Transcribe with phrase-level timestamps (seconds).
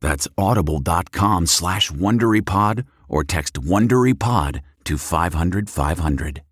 [0.00, 6.42] That's audible.com slash WonderyPod or text WonderyPod to 500 500.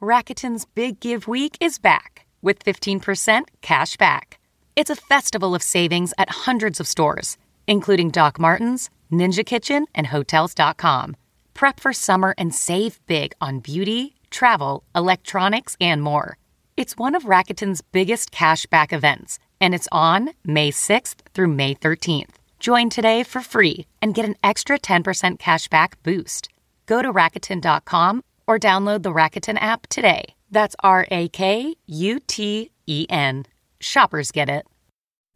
[0.00, 4.38] Rakuten's Big Give Week is back with 15% cash back.
[4.76, 10.06] It's a festival of savings at hundreds of stores, including Doc Martens, Ninja Kitchen, and
[10.06, 11.16] Hotels.com.
[11.54, 16.38] Prep for summer and save big on beauty, travel, electronics, and more.
[16.76, 21.74] It's one of Rakuten's biggest cash back events, and it's on May 6th through May
[21.74, 22.37] 13th.
[22.58, 26.48] Join today for free and get an extra 10% cashback boost.
[26.86, 30.34] Go to Rakuten.com or download the Rakuten app today.
[30.50, 33.44] That's R A K U T E N.
[33.80, 34.66] Shoppers get it.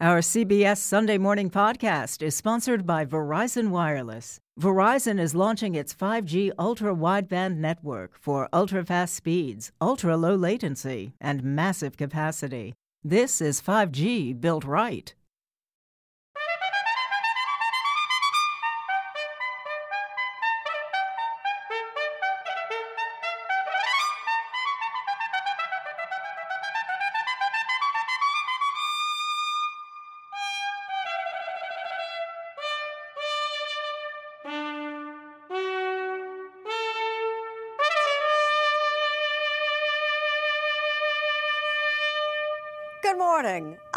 [0.01, 4.41] Our CBS Sunday Morning Podcast is sponsored by Verizon Wireless.
[4.59, 11.13] Verizon is launching its 5G ultra wideband network for ultra fast speeds, ultra low latency,
[11.21, 12.75] and massive capacity.
[13.05, 15.15] This is 5G built right.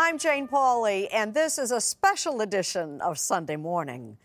[0.07, 4.17] I'm Jane Pauley, and this is a special edition of Sunday Morning.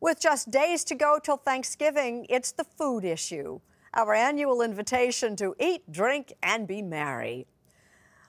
[0.00, 3.60] With just days to go till Thanksgiving, it's the food issue,
[3.94, 7.46] our annual invitation to eat, drink, and be merry.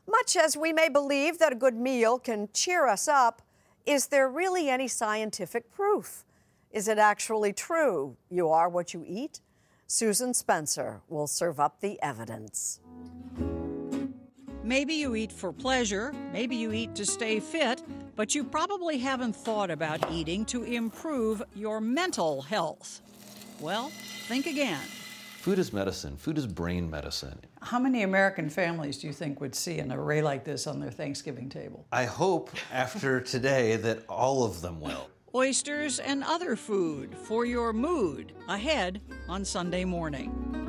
[0.08, 3.42] Much as we may believe that a good meal can cheer us up,
[3.88, 6.24] is there really any scientific proof?
[6.70, 9.42] Is it actually true you are what you eat?
[9.88, 12.82] Susan Spencer will serve up the evidence.
[14.64, 17.84] Maybe you eat for pleasure, maybe you eat to stay fit,
[18.16, 23.02] but you probably haven't thought about eating to improve your mental health.
[23.60, 23.90] Well,
[24.28, 24.82] think again.
[25.42, 26.16] Food is medicine.
[26.16, 27.38] Food is brain medicine.
[27.62, 30.92] How many American families do you think would see an array like this on their
[30.92, 31.86] Thanksgiving table?
[31.92, 35.10] I hope after today that all of them will.
[35.36, 40.63] Oysters and other food for your mood ahead on Sunday morning.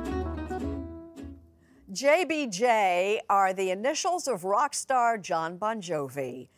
[1.95, 6.49] JBJ are the initials of rock star John Bon Jovi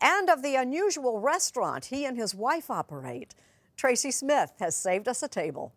[0.00, 3.36] and of the unusual restaurant he and his wife operate.
[3.76, 5.72] Tracy Smith has saved us a table.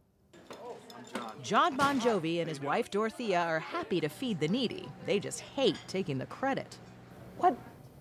[1.43, 4.89] John Bon Jovi and his wife Dorothea are happy to feed the needy.
[5.05, 6.75] They just hate taking the credit.
[7.37, 7.55] What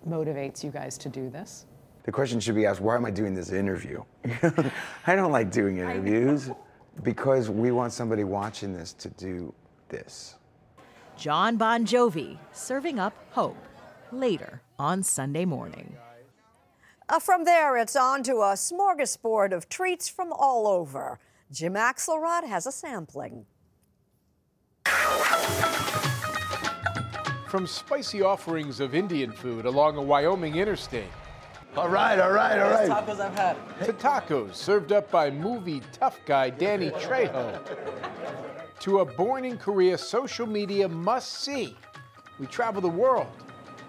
[0.09, 1.67] motivates you guys to do this?
[2.05, 4.03] The question should be asked why am I doing this interview?
[5.07, 6.51] I don't like doing interviews
[7.03, 9.53] because we want somebody watching this to do
[9.91, 10.37] this.
[11.23, 13.57] John Bon Jovi serving up hope
[14.11, 15.95] later on Sunday morning.
[17.09, 21.21] Uh, from there, it's on to a smorgasbord of treats from all over.
[21.53, 23.47] Jim Axelrod has a sampling.
[27.47, 31.05] From spicy offerings of Indian food along a Wyoming interstate.
[31.77, 32.91] All right, all right, all right.
[32.91, 33.57] Tacos I've had.
[33.85, 37.61] To tacos served up by movie tough guy Danny Trejo.
[38.83, 41.77] To a born in Korea social media must see.
[42.41, 43.29] We travel the world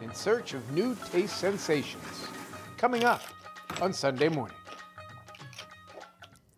[0.03, 2.27] in search of new taste sensations.
[2.77, 3.23] Coming up
[3.81, 4.55] on Sunday morning.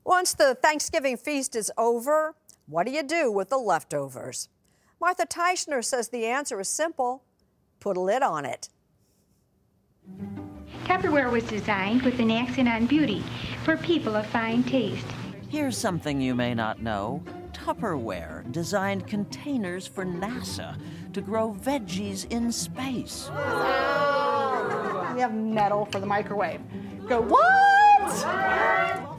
[0.03, 2.35] Once the Thanksgiving feast is over,
[2.67, 4.49] what do you do with the leftovers?
[4.99, 7.23] Martha Teichner says the answer is simple
[7.79, 8.67] put a lid on it.
[10.83, 13.23] Tupperware was designed with an accent on beauty
[13.63, 15.05] for people of fine taste.
[15.47, 17.23] Here's something you may not know
[17.65, 20.77] Tupperware designed containers for NASA
[21.13, 23.27] to grow veggies in space.
[25.15, 26.61] We have metal for the microwave.
[27.07, 28.25] Go, what?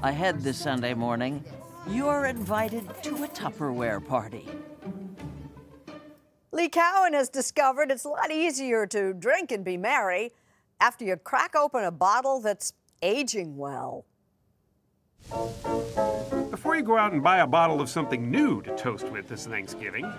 [0.05, 1.45] Ahead this Sunday morning,
[1.89, 4.47] you're invited to a Tupperware party.
[6.53, 10.31] Lee Cowan has discovered it's a lot easier to drink and be merry
[10.79, 14.05] after you crack open a bottle that's aging well.
[16.57, 19.47] Before you go out and buy a bottle of something new to toast with this
[19.47, 20.11] Thanksgiving,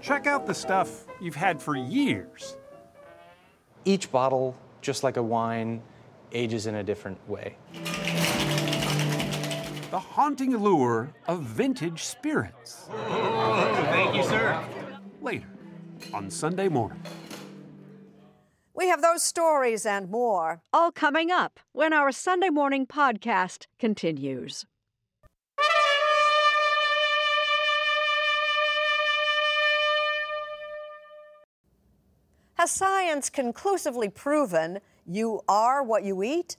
[0.00, 2.56] check out the stuff you've had for years.
[3.84, 5.82] Each bottle, just like a wine,
[6.30, 7.56] ages in a different way.
[9.90, 12.88] The haunting allure of vintage spirits.
[12.88, 14.64] Thank you, sir.
[15.20, 15.48] Later,
[16.14, 17.02] on Sunday morning.
[18.80, 24.64] We have those stories and more, all coming up when our Sunday morning podcast continues.
[32.54, 36.56] Has science conclusively proven you are what you eat?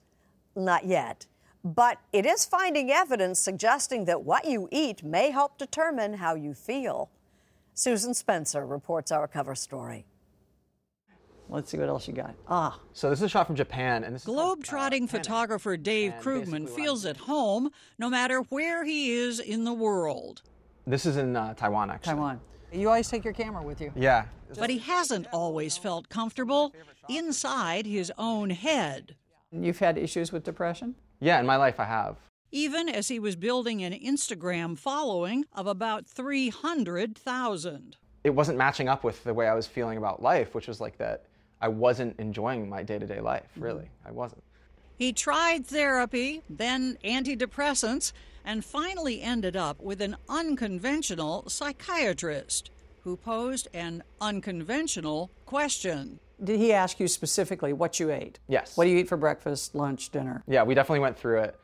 [0.55, 1.25] Not yet.
[1.63, 6.53] But it is finding evidence suggesting that what you eat may help determine how you
[6.53, 7.09] feel.
[7.73, 10.05] Susan Spencer reports our cover story.
[11.51, 12.33] Let's see what else you got.
[12.47, 12.79] Ah.
[12.93, 17.17] So this is a shot from Japan, and this Globe-trotting photographer Dave Krugman feels at
[17.17, 20.43] home no matter where he is in the world.
[20.87, 22.13] this is in uh, Taiwan actually.
[22.13, 22.39] Taiwan.
[22.71, 23.91] You always take your camera with you.
[23.97, 24.25] Yeah.
[24.57, 26.73] But he hasn't always felt comfortable
[27.09, 29.15] inside his own head.
[29.51, 30.95] You've had issues with depression?
[31.19, 32.15] Yeah, in my life I have.
[32.53, 37.97] Even as he was building an Instagram following of about 300,000.
[38.23, 40.97] It wasn't matching up with the way I was feeling about life, which was like
[40.97, 41.25] that
[41.61, 43.63] I wasn't enjoying my day-to-day life, mm-hmm.
[43.63, 43.89] really.
[44.05, 44.43] I wasn't.
[44.97, 48.11] He tried therapy, then antidepressants,
[48.43, 52.71] and finally ended up with an unconventional psychiatrist
[53.03, 56.19] who posed an unconventional question.
[56.43, 58.39] Did he ask you specifically what you ate?
[58.47, 58.75] Yes.
[58.75, 60.43] What do you eat for breakfast, lunch, dinner?
[60.47, 61.55] Yeah, we definitely went through it.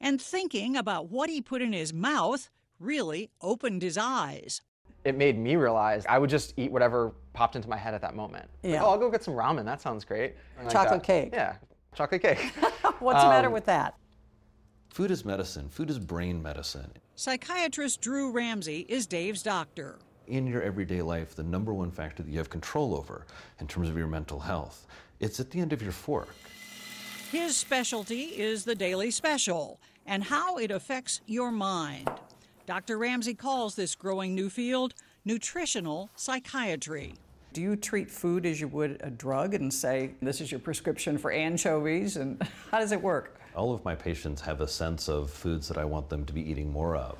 [0.00, 2.48] And thinking about what he put in his mouth
[2.80, 4.60] really opened his eyes.
[5.04, 8.14] It made me realize I would just eat whatever popped into my head at that
[8.14, 8.48] moment.
[8.62, 8.82] Like, Yeah.
[8.84, 9.64] oh, I'll go get some ramen.
[9.64, 10.34] That sounds great.
[10.58, 11.06] Like Chocolate that.
[11.06, 11.30] cake.
[11.34, 11.56] Yeah,
[11.94, 12.38] chocolate cake.
[13.00, 13.94] What's the matter Um, with that?
[14.88, 15.68] Food is medicine.
[15.68, 16.90] Food is brain medicine.
[17.16, 19.98] Psychiatrist Drew Ramsey is Dave's doctor.
[20.26, 23.26] In your everyday life, the number one factor that you have control over
[23.60, 24.86] in terms of your mental health,
[25.20, 26.28] it's at the end of your fork.
[27.30, 32.08] His specialty is the daily special and how it affects your mind.
[32.66, 32.96] Dr.
[32.96, 34.94] Ramsey calls this growing new field
[35.26, 37.14] nutritional psychiatry.
[37.52, 41.18] Do you treat food as you would a drug and say, this is your prescription
[41.18, 42.16] for anchovies?
[42.16, 43.38] And how does it work?
[43.54, 46.40] All of my patients have a sense of foods that I want them to be
[46.40, 47.18] eating more of.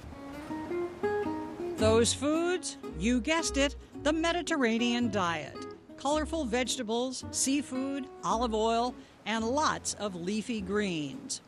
[1.77, 5.57] Those foods, you guessed it, the Mediterranean diet.
[5.99, 8.95] Colorful vegetables, seafood, olive oil,
[9.27, 11.43] and lots of leafy greens.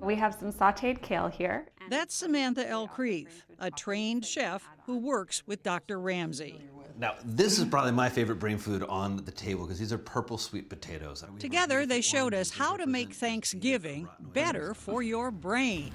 [0.00, 1.66] We have some sauteed kale here.
[1.88, 3.28] That's Samantha Elkrief,
[3.58, 5.98] a trained chef who works with Dr.
[6.00, 6.60] Ramsey.
[6.98, 10.36] Now, this is probably my favorite brain food on the table because these are purple
[10.36, 11.24] sweet potatoes.
[11.38, 15.92] Together, they showed us how to make Thanksgiving better for your brain.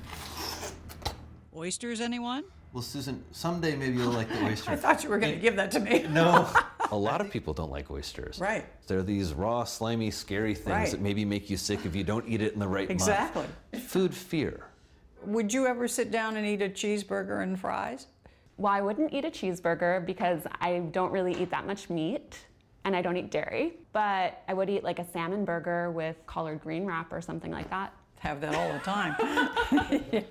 [1.55, 2.43] Oysters, anyone?
[2.71, 4.71] Well, Susan, someday maybe you'll like the oyster.
[4.71, 6.05] I thought you were going to give that to me.
[6.09, 6.49] No.
[6.91, 8.39] A lot of people don't like oysters.
[8.39, 8.65] Right.
[8.87, 10.91] They're these raw, slimy, scary things Right.
[10.91, 13.45] that maybe make you sick if you don't eat it in the right Exactly.
[13.73, 13.83] month.
[13.87, 14.67] Food fear.
[15.25, 18.07] Would you ever sit down and eat a cheeseburger and fries?
[18.57, 22.37] Well, I wouldn't eat a cheeseburger because I don't really eat that much meat
[22.85, 26.61] and I don't eat dairy, but I would eat like a salmon burger with collard
[26.61, 27.93] green wrap or something like that.
[28.19, 29.15] Have that all the time.
[30.11, 30.21] Yeah.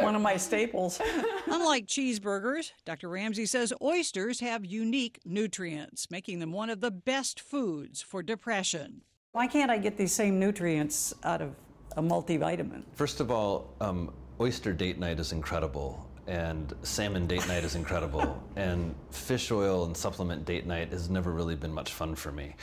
[0.00, 1.00] One of my staples.
[1.46, 3.08] Unlike cheeseburgers, Dr.
[3.08, 9.02] Ramsey says oysters have unique nutrients, making them one of the best foods for depression.
[9.32, 11.54] Why can't I get these same nutrients out of
[11.98, 12.84] a multivitamin?
[12.94, 18.40] First of all, um, oyster date night is incredible, and salmon date night is incredible,
[18.56, 22.54] and fish oil and supplement date night has never really been much fun for me.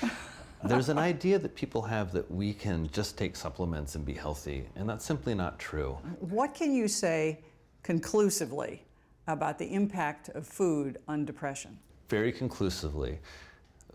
[0.64, 4.66] There's an idea that people have that we can just take supplements and be healthy,
[4.76, 5.98] and that's simply not true.
[6.22, 7.42] What can you say
[7.84, 8.84] conclusively
[9.28, 11.78] about the impact of food on depression?
[12.08, 13.20] Very conclusively,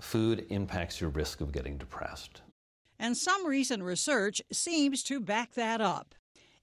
[0.00, 2.42] food impacts your risk of getting depressed.
[3.00, 6.14] And some recent research seems to back that up.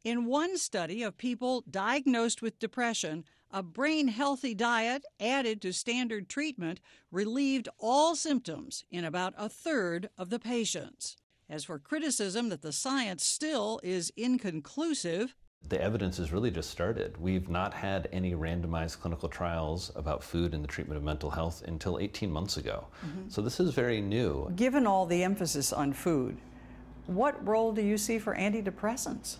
[0.03, 6.29] In one study of people diagnosed with depression, a brain healthy diet added to standard
[6.29, 6.79] treatment
[7.11, 11.17] relieved all symptoms in about a third of the patients.
[11.49, 15.35] As for criticism that the science still is inconclusive,
[15.69, 17.15] the evidence has really just started.
[17.19, 21.63] We've not had any randomized clinical trials about food in the treatment of mental health
[21.67, 22.87] until 18 months ago.
[23.05, 23.29] Mm-hmm.
[23.29, 24.51] So this is very new.
[24.55, 26.37] Given all the emphasis on food,
[27.07, 29.37] what role do you see for antidepressants?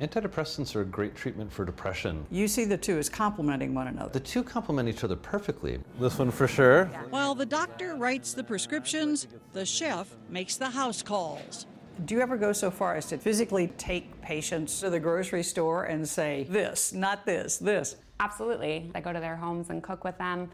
[0.00, 2.24] Antidepressants are a great treatment for depression.
[2.30, 4.10] You see the two as complementing one another.
[4.10, 5.78] The two complement each other perfectly.
[5.98, 6.86] This one for sure.
[7.10, 11.66] While the doctor writes the prescriptions, the chef makes the house calls.
[12.06, 15.84] Do you ever go so far as to physically take patients to the grocery store
[15.84, 17.96] and say, this, not this, this?
[18.20, 18.90] Absolutely.
[18.94, 20.50] I go to their homes and cook with them.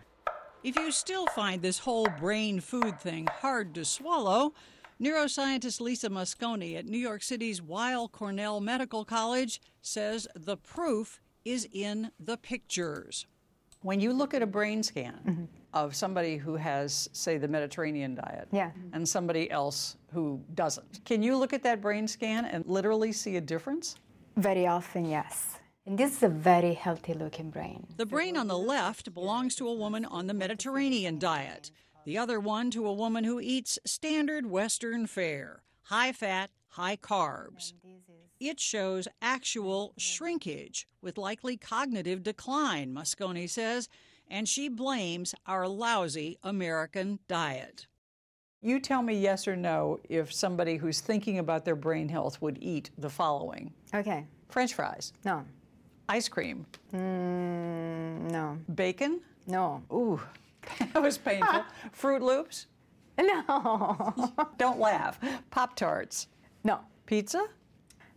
[0.65, 4.55] If you still find this whole brain food thing hard to swallow,
[5.01, 11.69] Neuroscientist Lisa Mosconi at New York City's Weill Cornell Medical College says the proof is
[11.73, 13.27] in the pictures.
[13.87, 15.45] When you look at a brain scan mm-hmm.
[15.73, 18.73] of somebody who has, say, the Mediterranean diet, yeah.
[18.93, 23.37] and somebody else who doesn't, can you look at that brain scan and literally see
[23.37, 23.95] a difference?
[24.37, 25.59] Very often, yes.
[25.87, 27.87] And this is a very healthy looking brain.
[27.97, 31.71] The brain on the left belongs to a woman on the Mediterranean diet
[32.07, 37.73] the other one to a woman who eats standard Western fare high fat, high carbs.
[38.39, 43.89] It shows actual shrinkage with likely cognitive decline, Mosconi says,
[44.29, 47.87] and she blames our lousy American diet.
[48.61, 52.59] You tell me yes or no if somebody who's thinking about their brain health would
[52.61, 53.73] eat the following.
[53.95, 54.27] Okay.
[54.51, 55.15] French fries.
[55.25, 55.45] No.
[56.09, 56.67] Ice cream.
[56.93, 58.59] Mm, no.
[58.75, 59.21] Bacon.
[59.47, 59.83] No.
[59.93, 60.21] Ooh,
[60.93, 61.65] that was painful.
[61.99, 62.67] Froot Loops?
[63.19, 64.15] No.
[64.59, 65.19] Don't laugh.
[65.51, 66.29] Pop Tarts?
[66.67, 66.81] No.
[67.07, 67.47] Pizza?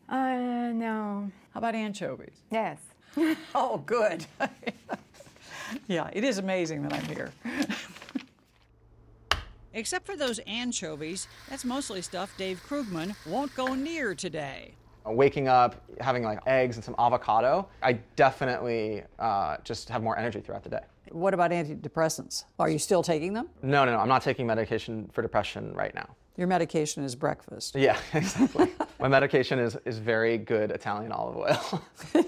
[0.10, 1.30] Uh, no.
[1.54, 2.34] How about anchovies?
[2.52, 2.80] Yes.
[3.54, 4.26] oh, good.
[5.88, 7.32] yeah, it is amazing that I'm here.
[9.76, 14.74] Except for those anchovies, that's mostly stuff Dave Krugman won't go near today.
[15.06, 20.40] Waking up, having like eggs and some avocado, I definitely uh, just have more energy
[20.42, 20.82] throughout the day.
[21.12, 22.46] What about antidepressants?
[22.58, 23.48] Are you still taking them?
[23.62, 24.00] No, no, no.
[24.00, 26.16] I'm not taking medication for depression right now.
[26.40, 27.76] Your medication is breakfast.
[27.76, 28.72] Yeah, exactly.
[28.98, 31.84] My medication is, is very good Italian olive oil.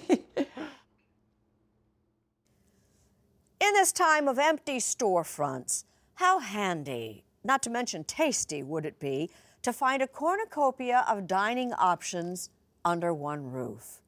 [3.62, 9.30] In this time of empty storefronts, how handy, not to mention tasty, would it be
[9.62, 12.50] to find a cornucopia of dining options
[12.84, 14.02] under one roof?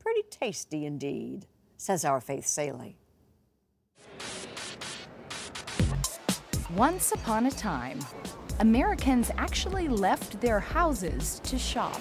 [0.00, 2.96] Pretty tasty indeed, says our Faith Salie.
[6.74, 8.00] Once upon a time,
[8.60, 12.00] Americans actually left their houses to shop.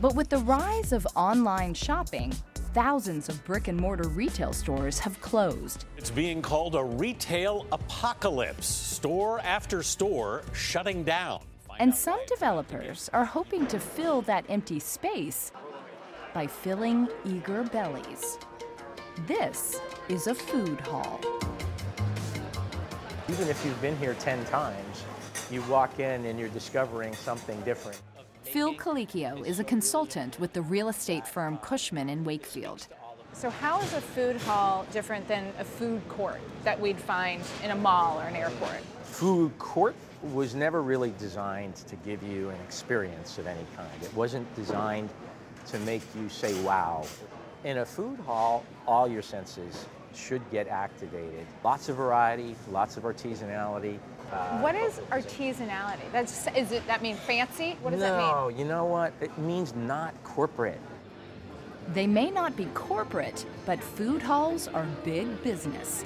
[0.00, 2.32] But with the rise of online shopping,
[2.72, 5.84] thousands of brick and mortar retail stores have closed.
[5.98, 11.42] It's being called a retail apocalypse, store after store shutting down.
[11.68, 15.52] Find and some developers are hoping to fill that empty space
[16.32, 18.38] by filling eager bellies.
[19.26, 19.78] This
[20.08, 21.20] is a food hall.
[23.28, 25.04] Even if you've been here 10 times,
[25.50, 28.00] you walk in and you're discovering something different.
[28.42, 32.86] Phil Colicchio is a consultant with the real estate firm Cushman & Wakefield.
[33.32, 37.70] So, how is a food hall different than a food court that we'd find in
[37.70, 38.80] a mall or an airport?
[39.02, 44.02] Food court was never really designed to give you an experience of any kind.
[44.02, 45.10] It wasn't designed
[45.66, 47.04] to make you say, wow.
[47.64, 51.46] In a food hall, all your senses should get activated.
[51.62, 53.98] Lots of variety, lots of artisanality.
[54.32, 56.10] Uh, what is artisanality?
[56.12, 57.76] That's is it that mean fancy?
[57.82, 58.28] What does no, that mean?
[58.28, 59.12] No, you know what?
[59.20, 60.80] It means not corporate.
[61.94, 66.04] They may not be corporate, but food halls are big business.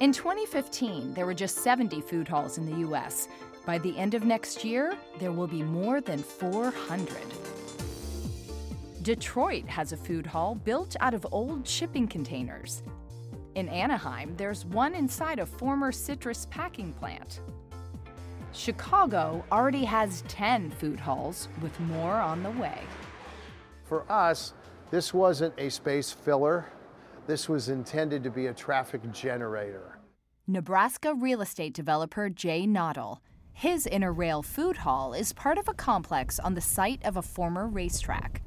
[0.00, 3.28] In 2015, there were just 70 food halls in the US.
[3.66, 7.16] By the end of next year, there will be more than 400.
[9.02, 12.82] Detroit has a food hall built out of old shipping containers.
[13.54, 17.40] In Anaheim, there's one inside a former citrus packing plant.
[18.52, 22.80] Chicago already has 10 food halls, with more on the way.
[23.84, 24.54] For us,
[24.90, 26.66] this wasn't a space filler.
[27.26, 29.98] This was intended to be a traffic generator.
[30.46, 33.20] Nebraska real estate developer Jay Noddle.
[33.52, 37.22] His Inner Rail Food Hall is part of a complex on the site of a
[37.22, 38.42] former racetrack.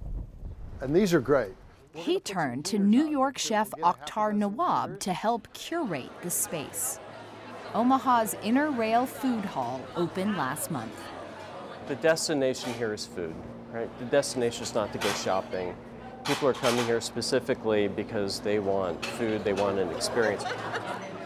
[0.81, 1.53] And these are great.
[1.95, 6.99] He turned to New York chef Akhtar Nawab to help curate the space.
[7.75, 10.99] Omaha's Inner Rail Food Hall opened last month.
[11.87, 13.35] The destination here is food,
[13.71, 13.87] right?
[13.99, 15.75] The destination is not to go shopping.
[16.25, 20.43] People are coming here specifically because they want food, they want an experience.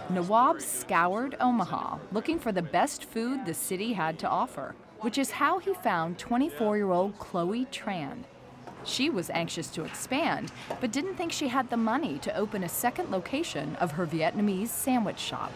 [0.09, 5.31] Nawab scoured Omaha looking for the best food the city had to offer, which is
[5.31, 8.25] how he found 24 year old Chloe Tran.
[8.87, 12.69] She was anxious to expand, but didn't think she had the money to open a
[12.69, 15.51] second location of her Vietnamese sandwich shop.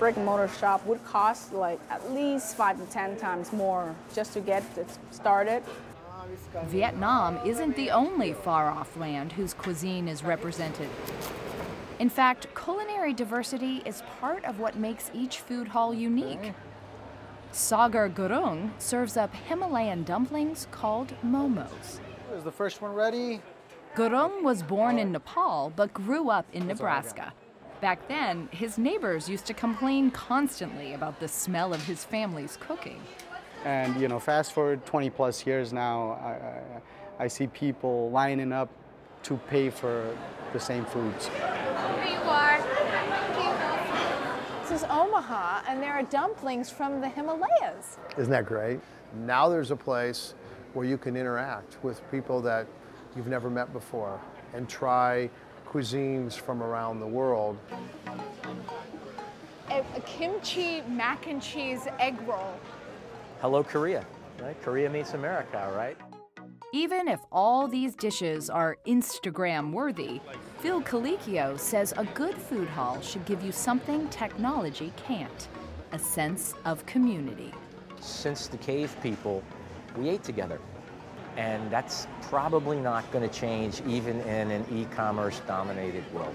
[0.00, 4.32] Brick and mortar shop would cost like at least five to ten times more just
[4.32, 5.62] to get it started.
[6.66, 10.88] Vietnam isn't the only far off land whose cuisine is represented.
[12.00, 16.52] In fact, culinary diversity is part of what makes each food hall unique.
[17.52, 22.00] Sagar Gurung serves up Himalayan dumplings called momos.
[22.36, 23.40] Is the first one ready?
[23.96, 27.32] Gurung was born in Nepal but grew up in Nebraska.
[27.80, 33.00] Back then, his neighbors used to complain constantly about the smell of his family's cooking.
[33.64, 38.52] And you know, fast forward 20 plus years now, I, I, I see people lining
[38.52, 38.68] up
[39.24, 40.14] to pay for
[40.52, 41.28] the same foods.
[41.28, 42.58] Here you are.
[44.62, 47.96] This is Omaha, and there are dumplings from the Himalayas.
[48.18, 48.80] Isn't that great?
[49.24, 50.34] Now there's a place
[50.74, 52.66] where you can interact with people that
[53.16, 54.20] you've never met before
[54.54, 55.28] and try
[55.66, 57.58] cuisines from around the world.
[59.70, 62.58] A, a kimchi mac and cheese egg roll.
[63.40, 64.04] Hello, Korea.
[64.40, 64.60] Right?
[64.62, 65.96] Korea meets America, right?
[66.72, 70.20] Even if all these dishes are Instagram worthy,
[70.58, 75.48] Phil Colicchio says a good food hall should give you something technology can't
[75.92, 77.52] a sense of community.
[78.00, 79.42] Since the cave people,
[79.98, 80.60] we ate together.
[81.36, 86.34] And that's probably not going to change even in an e commerce dominated world.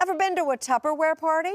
[0.00, 1.54] Ever been to a Tupperware party?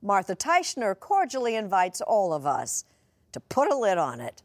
[0.00, 2.84] Martha Teichner cordially invites all of us
[3.32, 4.42] to put a lid on it.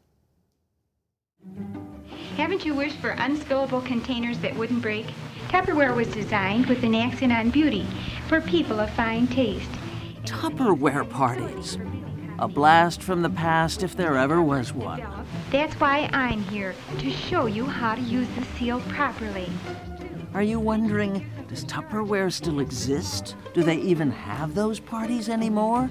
[2.36, 5.06] Haven't you wished for unspillable containers that wouldn't break?
[5.48, 7.86] Tupperware was designed with an accent on beauty
[8.28, 9.70] for people of fine taste.
[10.28, 11.78] Tupperware parties.
[12.38, 15.02] A blast from the past if there ever was one.
[15.50, 19.48] That's why I'm here, to show you how to use the seal properly.
[20.34, 23.36] Are you wondering, does Tupperware still exist?
[23.54, 25.90] Do they even have those parties anymore?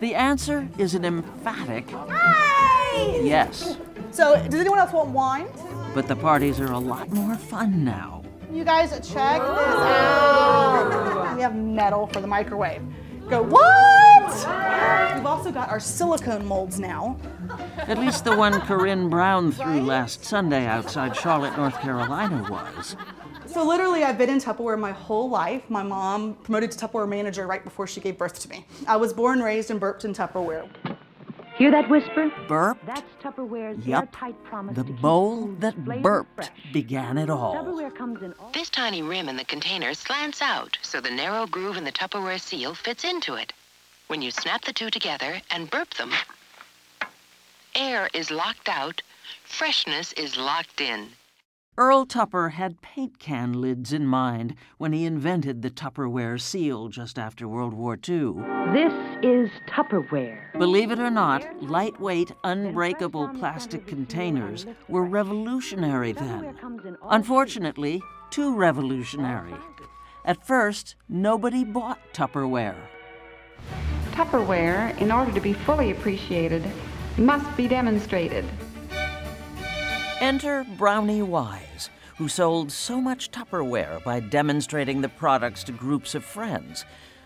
[0.00, 3.20] The answer is an emphatic Hi!
[3.22, 3.78] yes.
[4.10, 5.46] So, does anyone else want wine?
[5.94, 8.24] But the parties are a lot more fun now.
[8.52, 10.90] You guys check this out.
[10.92, 11.32] Oh.
[11.36, 12.82] We have metal for the microwave.
[13.30, 15.14] Go, what?
[15.14, 17.16] We've also got our silicone molds now.
[17.76, 22.96] At least the one Corinne Brown threw last Sunday outside Charlotte, North Carolina was.
[23.46, 25.70] So literally, I've been in Tupperware my whole life.
[25.70, 28.66] My mom promoted to Tupperware manager right before she gave birth to me.
[28.88, 30.68] I was born, raised, and burped in Tupperware.
[31.60, 32.32] Hear that whisper?
[32.48, 32.78] Burp?
[32.86, 34.04] That's Tupperware's Yup.
[34.04, 36.72] airtight promise The to bowl food that burped fresh.
[36.72, 37.54] began it all.
[37.54, 41.46] Tupperware comes in all This tiny rim in the container slants out so the narrow
[41.46, 43.52] groove in the Tupperware seal fits into it.
[44.06, 46.12] When you snap the two together and burp them,
[47.74, 49.02] air is locked out,
[49.44, 51.10] freshness is locked in.
[51.80, 57.18] Earl Tupper had paint can lids in mind when he invented the Tupperware seal just
[57.18, 58.34] after World War II.
[58.74, 60.52] This is Tupperware.
[60.58, 66.54] Believe it or not, lightweight, unbreakable plastic containers were revolutionary then.
[67.04, 69.54] Unfortunately, too revolutionary.
[70.26, 72.76] At first, nobody bought Tupperware.
[74.10, 76.62] Tupperware, in order to be fully appreciated,
[77.16, 78.44] must be demonstrated.
[80.20, 86.22] Enter Brownie Wise, who sold so much Tupperware by demonstrating the products to groups of
[86.22, 86.84] friends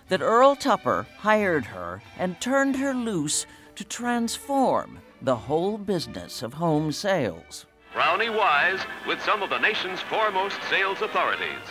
[0.08, 6.54] that Earl Tupper hired her and turned her loose to transform the whole business of
[6.54, 7.66] home sales.
[7.92, 11.66] Brownie Wise with some of the nation's foremost sales authorities.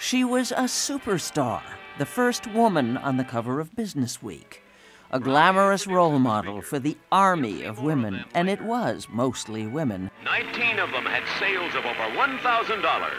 [0.00, 1.62] She was a superstar,
[1.98, 4.63] the first woman on the cover of Business Week,
[5.14, 10.80] a glamorous role model for the army of women, and it was mostly women, 19
[10.80, 13.10] of them had sales of over $1,000.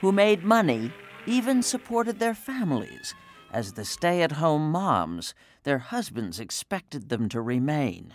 [0.00, 0.90] who made money,
[1.26, 3.14] even supported their families.
[3.52, 8.14] As the stay at home moms, their husbands expected them to remain.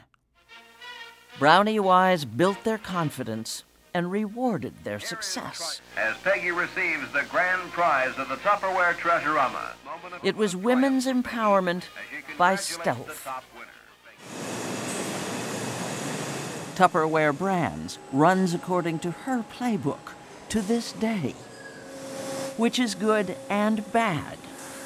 [1.38, 5.82] Brownie Wise built their confidence and rewarded their success.
[5.98, 9.74] As Peggy receives the grand prize of the Tupperware Treasurama.
[10.24, 11.84] It was women's empowerment
[12.38, 13.28] by stealth.
[16.76, 20.14] Tupperware Brands runs according to her playbook
[20.50, 21.36] to this day.
[22.58, 24.38] which is good and bad.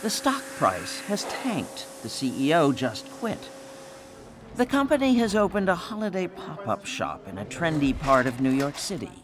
[0.03, 1.87] The stock price has tanked.
[2.03, 3.49] The CEO just quit.
[4.55, 8.51] The company has opened a holiday pop up shop in a trendy part of New
[8.51, 9.23] York City.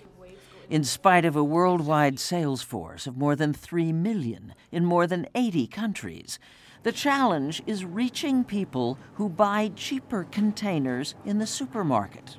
[0.72, 5.28] In spite of a worldwide sales force of more than 3 million in more than
[5.36, 6.39] 80 countries,
[6.82, 12.38] the challenge is reaching people who buy cheaper containers in the supermarket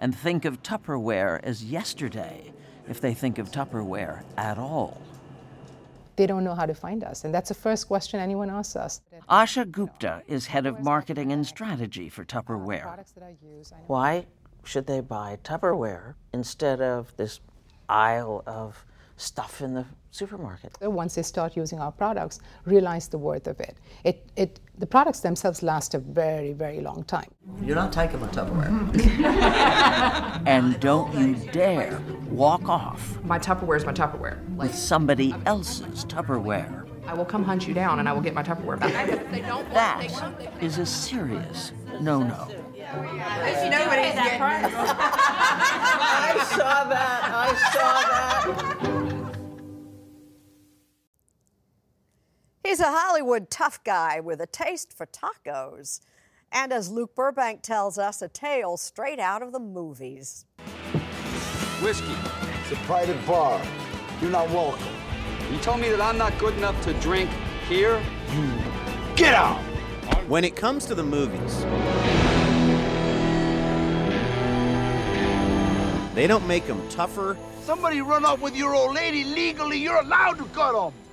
[0.00, 2.52] and think of Tupperware as yesterday
[2.88, 5.00] if they think of Tupperware at all.
[6.18, 9.02] They don't know how to find us, and that's the first question anyone asks us.
[9.30, 13.04] Asha Gupta is head of marketing and strategy for Tupperware.
[13.86, 14.26] Why
[14.64, 17.38] should they buy Tupperware instead of this
[17.88, 18.84] aisle of
[19.16, 20.76] stuff in the supermarket?
[20.80, 23.76] Once they start using our products, realize the worth of it.
[24.04, 24.60] It, it.
[24.78, 27.30] The products themselves last a very, very long time.
[27.62, 28.72] You're not taking my Tupperware.
[30.46, 34.38] and don't you dare walk off My Tupperware is my Tupperware.
[34.54, 36.84] with somebody else's Tupperware.
[37.06, 38.92] I will come hunt you down and I will get my Tupperware back.
[39.72, 42.46] That is a serious no no.
[42.76, 44.52] Nobody's getting I
[46.50, 47.20] saw that.
[47.34, 48.97] I saw that.
[52.68, 56.02] He's a Hollywood tough guy with a taste for tacos.
[56.52, 60.44] And as Luke Burbank tells us, a tale straight out of the movies.
[61.80, 62.14] Whiskey.
[62.60, 63.58] It's a private bar.
[64.20, 64.84] You're not welcome.
[65.50, 67.30] You told me that I'm not good enough to drink
[67.70, 68.02] here?
[68.34, 68.52] You
[69.16, 69.62] get out!
[70.28, 71.62] When it comes to the movies,
[76.14, 79.76] they don't make them tougher Somebody run off with your old lady legally.
[79.76, 81.07] You're allowed to cut them.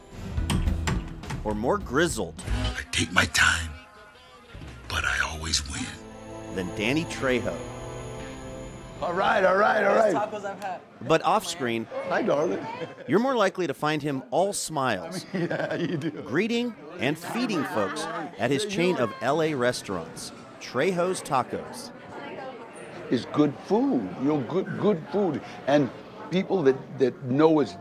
[1.46, 2.36] Or more grizzled
[2.78, 3.70] I take my time,
[4.90, 5.86] but I always win.
[6.56, 7.56] than Danny Trejo.
[9.02, 10.14] All right, all right, all right.
[10.16, 10.80] tacos I've had.
[11.02, 12.66] But off screen, Hi, darling.
[13.08, 16.10] you're more likely to find him all smiles, yeah, you do.
[16.12, 18.06] greeting and feeding folks
[18.40, 20.32] at his chain of LA restaurants,
[20.62, 21.92] Trejo's Tacos.
[23.12, 24.10] It's good food.
[24.22, 25.42] You know, good good food.
[25.68, 25.90] And
[26.32, 27.76] people that, that know it's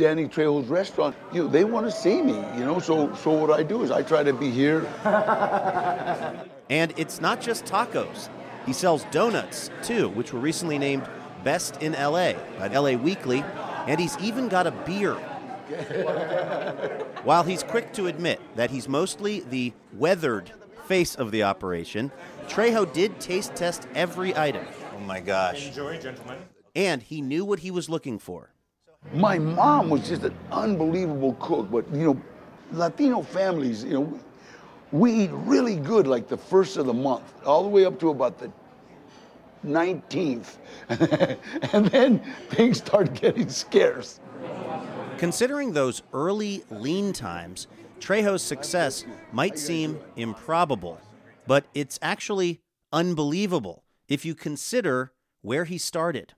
[0.00, 2.32] Danny Trejo's restaurant, you know, they want to see me.
[2.56, 4.86] You know, so so what I do is I try to be here.
[6.70, 8.28] And it's not just tacos.
[8.64, 11.02] He sells donuts too, which were recently named
[11.42, 13.42] Best in LA by LA Weekly,
[13.88, 15.14] and he's even got a beer.
[17.24, 20.52] While he's quick to admit that he's mostly the weathered
[20.86, 22.12] face of the operation,
[22.46, 24.64] Trejo did taste test every item.
[24.96, 25.66] Oh my gosh.
[25.66, 26.38] Enjoy, gentlemen.
[26.76, 28.52] And he knew what he was looking for.
[29.12, 32.22] My mom was just an unbelievable cook, but you know,
[32.70, 34.20] Latino families, you know,
[34.92, 38.10] we eat really good like the first of the month, all the way up to
[38.10, 38.52] about the
[39.66, 40.58] 19th.
[41.72, 44.20] and then things start getting scarce.
[45.18, 47.66] Considering those early lean times,
[47.98, 51.00] Trejo's success might seem improbable,
[51.48, 52.60] but it's actually
[52.92, 56.34] unbelievable if you consider where he started.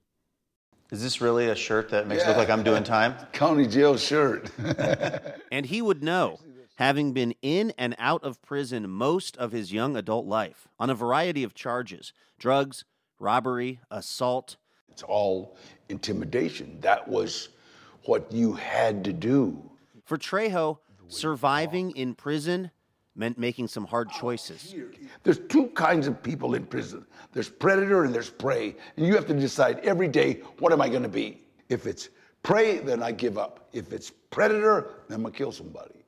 [0.93, 3.15] Is this really a shirt that makes it look like I'm doing time?
[3.33, 4.51] County jail shirt.
[5.51, 6.39] and he would know,
[6.75, 10.95] having been in and out of prison most of his young adult life on a
[10.95, 12.85] variety of charges drugs,
[13.19, 14.57] robbery, assault.
[14.91, 15.57] It's all
[15.89, 16.77] intimidation.
[16.83, 17.49] That was
[18.05, 19.71] what you had to do.
[20.05, 20.77] For Trejo,
[21.09, 22.71] surviving in prison
[23.15, 24.75] meant making some hard oh, choices.
[25.23, 28.77] There's two kinds of people in prison there's predator and there's prey.
[28.97, 31.43] And you have to decide every day what am I going to be?
[31.69, 32.11] If it's
[32.43, 33.69] prey, then I give up.
[33.73, 36.05] If it's predator, then I'm going to kill somebody.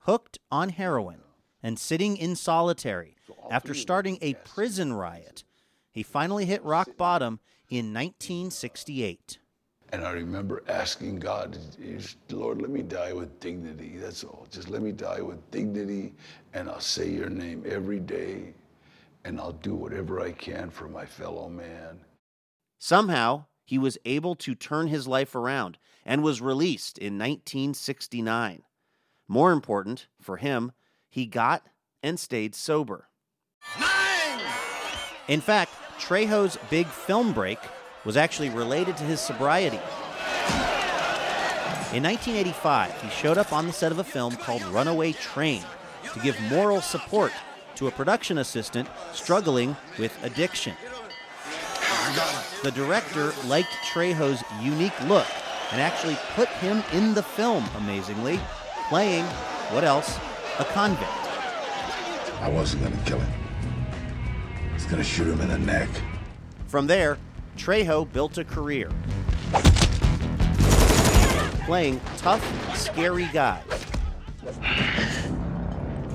[0.00, 1.20] Hooked on heroin
[1.62, 3.16] and sitting in solitary
[3.50, 5.44] after starting a prison riot,
[5.90, 9.39] he finally hit rock bottom in 1968.
[9.92, 11.58] And I remember asking God,
[12.30, 13.96] Lord, let me die with dignity.
[13.96, 14.46] That's all.
[14.50, 16.12] Just let me die with dignity,
[16.54, 18.54] and I'll say your name every day,
[19.24, 22.00] and I'll do whatever I can for my fellow man.
[22.78, 28.62] Somehow, he was able to turn his life around and was released in 1969.
[29.26, 30.72] More important, for him,
[31.08, 31.66] he got
[32.02, 33.08] and stayed sober.
[33.78, 34.40] Nine!
[35.26, 37.58] In fact, Trejo's big film break
[38.04, 39.80] was actually related to his sobriety.
[41.92, 45.64] In 1985, he showed up on the set of a film called Runaway Train
[46.12, 47.32] to give moral support
[47.74, 50.74] to a production assistant struggling with addiction.
[52.62, 55.26] The director liked Trejo's unique look
[55.72, 58.38] and actually put him in the film, amazingly,
[58.88, 59.24] playing,
[59.72, 60.18] what else,
[60.58, 61.10] a convict.
[62.40, 63.32] I wasn't going to kill him.
[64.70, 65.88] I was going to shoot him in the neck.
[66.66, 67.18] From there,
[67.60, 68.90] Trejo built a career.
[71.66, 72.42] playing tough,
[72.74, 73.62] scary guys.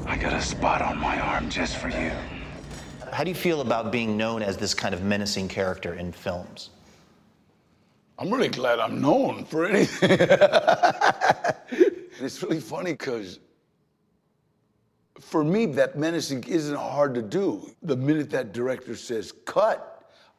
[0.08, 2.12] I got a spot on my arm just for you.
[3.14, 6.72] How do you feel about being known as this kind of menacing character in films?
[8.18, 10.10] I'm really glad I'm known for anything.
[12.20, 13.40] it's really funny because
[15.20, 17.70] for me, that menacing isn't hard to do.
[17.84, 19.95] The minute that director says cut,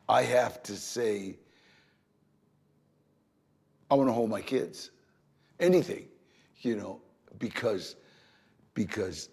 [0.08, 1.36] I have to say,
[3.90, 4.90] I want to hold my kids.
[5.58, 6.06] Anything,
[6.60, 7.00] you know,
[7.38, 7.96] because
[8.74, 9.30] because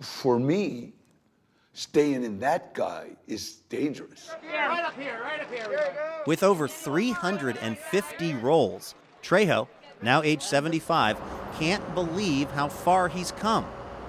[0.00, 0.92] for me,
[1.72, 4.30] staying in that guy is dangerous.
[4.44, 5.94] Right up here, right up here.
[6.26, 9.66] With over 350 roles, Trejo,
[10.02, 11.18] now age 75,
[11.58, 13.66] can't believe how far he's come.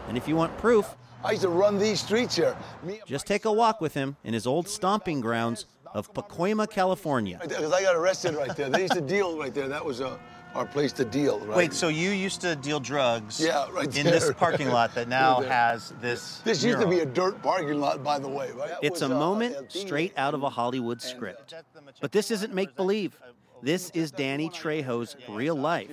[0.07, 2.55] And if you want proof, I used to run these streets here.
[2.83, 7.39] Me, just take a walk with him in his old stomping grounds of Pacoima, California.
[7.41, 8.69] because I got arrested right there.
[8.69, 9.67] They used to deal right there.
[9.67, 10.17] That was uh,
[10.55, 11.39] our place to deal.
[11.39, 11.57] Right?
[11.57, 15.39] Wait, so you used to deal drugs Yeah, right in this parking lot that now
[15.39, 16.39] Right has this.
[16.39, 18.51] This used to be a dirt parking lot, by the way.
[18.51, 18.69] Right?
[18.69, 21.53] That It's a was, uh, moment straight out of a Hollywood script.
[22.01, 23.19] But this isn't make believe.
[23.61, 25.91] This is Danny Trejo's real life.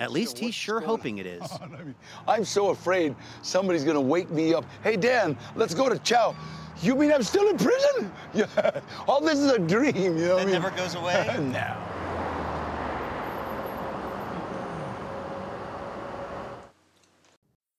[0.00, 1.42] At least he's sure hoping it is.
[1.60, 1.94] I mean,
[2.26, 4.64] I'm so afraid somebody's gonna wake me up.
[4.82, 6.34] Hey, Dan, let's go to Chow.
[6.80, 8.12] You mean I'm still in prison?
[8.34, 8.80] Yeah.
[9.06, 11.36] All this is a dream, you know what It never goes away?
[11.52, 11.76] no.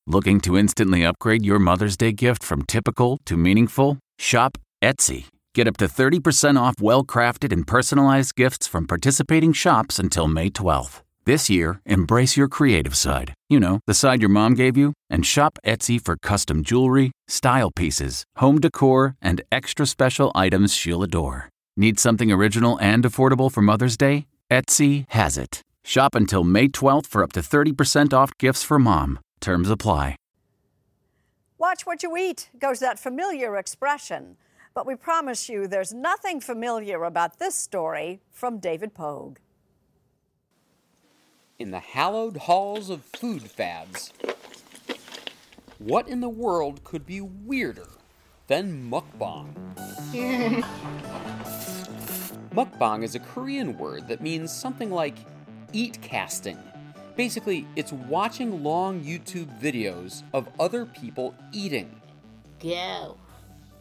[0.05, 3.97] Looking to instantly upgrade your Mother's Day gift from typical to meaningful?
[4.19, 5.25] Shop Etsy.
[5.55, 10.49] Get up to 30% off well crafted and personalized gifts from participating shops until May
[10.49, 11.01] 12th.
[11.25, 13.33] This year, embrace your creative side.
[13.49, 17.71] You know, the side your mom gave you, and shop Etsy for custom jewelry, style
[17.71, 21.49] pieces, home decor, and extra special items she'll adore.
[21.77, 24.27] Need something original and affordable for Mother's Day?
[24.51, 25.61] Etsy has it.
[25.85, 29.19] Shop until May 12th for up to 30% off gifts for mom.
[29.39, 30.17] Terms apply.
[31.57, 34.35] Watch what you eat goes that familiar expression.
[34.73, 39.37] But we promise you there's nothing familiar about this story from David Pogue.
[41.63, 44.11] In the hallowed halls of food fads,
[45.77, 47.87] what in the world could be weirder
[48.47, 49.53] than mukbang?
[52.53, 55.15] Mukbang is a Korean word that means something like
[55.71, 56.57] eat casting.
[57.15, 61.95] Basically, it's watching long YouTube videos of other people eating.
[62.61, 63.15] Go.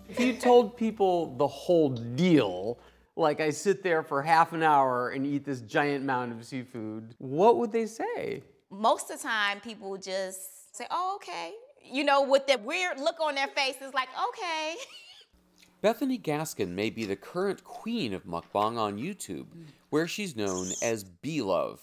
[0.08, 2.78] If you told people the whole deal,
[3.16, 7.14] like I sit there for half an hour and eat this giant mound of seafood,
[7.18, 8.42] what would they say?
[8.70, 11.52] Most of the time, people just say, oh, okay.
[11.84, 14.76] You know, with that weird look on their faces, like, okay.
[15.82, 19.46] Bethany Gaskin may be the current queen of mukbang on YouTube,
[19.90, 21.80] where she's known as B-Love.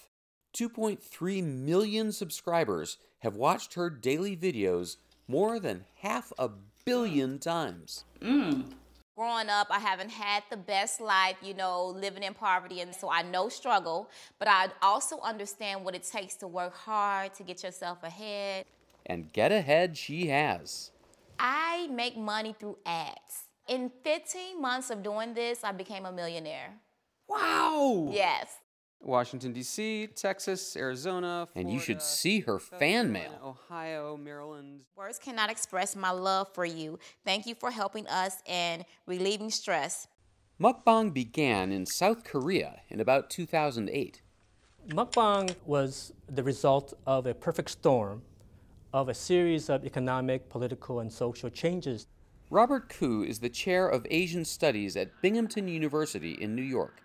[0.55, 4.95] 2.3 million subscribers have watched her daily videos
[5.27, 6.49] more than half a
[6.85, 8.05] billion times.
[8.21, 8.71] Mm.
[9.19, 13.11] Growing up, I haven't had the best life, you know, living in poverty, and so
[13.11, 17.61] I know struggle, but I also understand what it takes to work hard to get
[17.61, 18.63] yourself ahead.
[19.05, 20.91] And get ahead she has.
[21.37, 23.43] I make money through ads.
[23.67, 26.75] In 15 months of doing this, I became a millionaire.
[27.27, 28.11] Wow!
[28.13, 28.47] Yes.
[29.01, 33.31] Washington, D.C., Texas, Arizona, and you should see her fan mail.
[33.43, 34.81] Ohio, Maryland.
[34.95, 36.99] Words cannot express my love for you.
[37.25, 40.07] Thank you for helping us and relieving stress.
[40.61, 44.21] Mukbang began in South Korea in about 2008.
[44.89, 48.21] Mukbang was the result of a perfect storm
[48.91, 52.07] of a series of economic, political, and social changes.
[52.49, 57.01] Robert Ku is the chair of Asian Studies at Binghamton University in New York.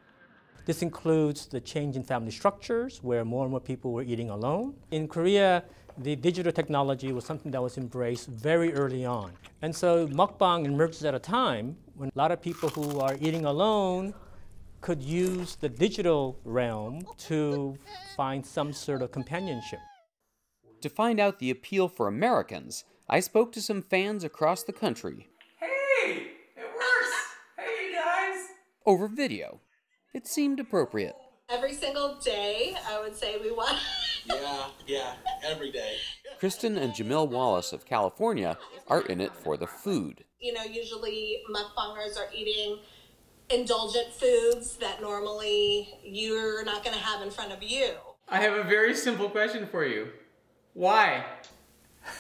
[0.65, 4.75] This includes the change in family structures, where more and more people were eating alone.
[4.91, 5.63] In Korea,
[5.99, 9.33] the digital technology was something that was embraced very early on.
[9.61, 13.45] And so mukbang emerges at a time when a lot of people who are eating
[13.45, 14.15] alone
[14.81, 17.77] could use the digital realm to
[18.17, 19.81] find some sort of companionship.
[20.81, 25.29] To find out the appeal for Americans, I spoke to some fans across the country
[25.61, 27.15] Hey, it works.
[27.59, 28.47] Hey, you guys.
[28.87, 29.61] over video.
[30.15, 31.17] It seemed appropriate.
[31.49, 33.77] Every single day, I would say we watch.
[34.27, 35.13] Yeah, yeah,
[35.45, 35.97] every day.
[36.39, 38.57] Kristen and Jamil Wallace of California
[38.89, 40.25] are in it for the food.
[40.41, 42.79] You know, usually mukbangers are eating
[43.51, 47.91] indulgent foods that normally you're not going to have in front of you.
[48.31, 50.09] I have a very simple question for you.
[50.73, 51.27] Why?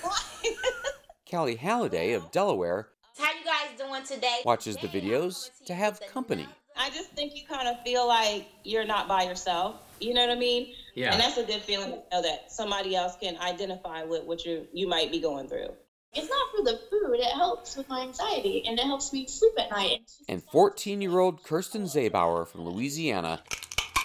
[0.02, 0.20] Why?
[1.30, 4.40] Callie Halliday of Delaware How you guys doing today?
[4.44, 6.46] watches the videos to have company.
[6.76, 9.76] I just think you kind of feel like you're not by yourself.
[10.00, 10.74] You know what I mean?
[10.94, 11.12] Yeah.
[11.12, 14.66] And that's a good feeling to know that somebody else can identify with what you
[14.72, 15.68] you might be going through.
[16.12, 17.18] It's not for the food.
[17.18, 20.10] It helps with my anxiety and it helps me sleep at night.
[20.28, 23.42] And 14 year old Kirsten Zabauer from Louisiana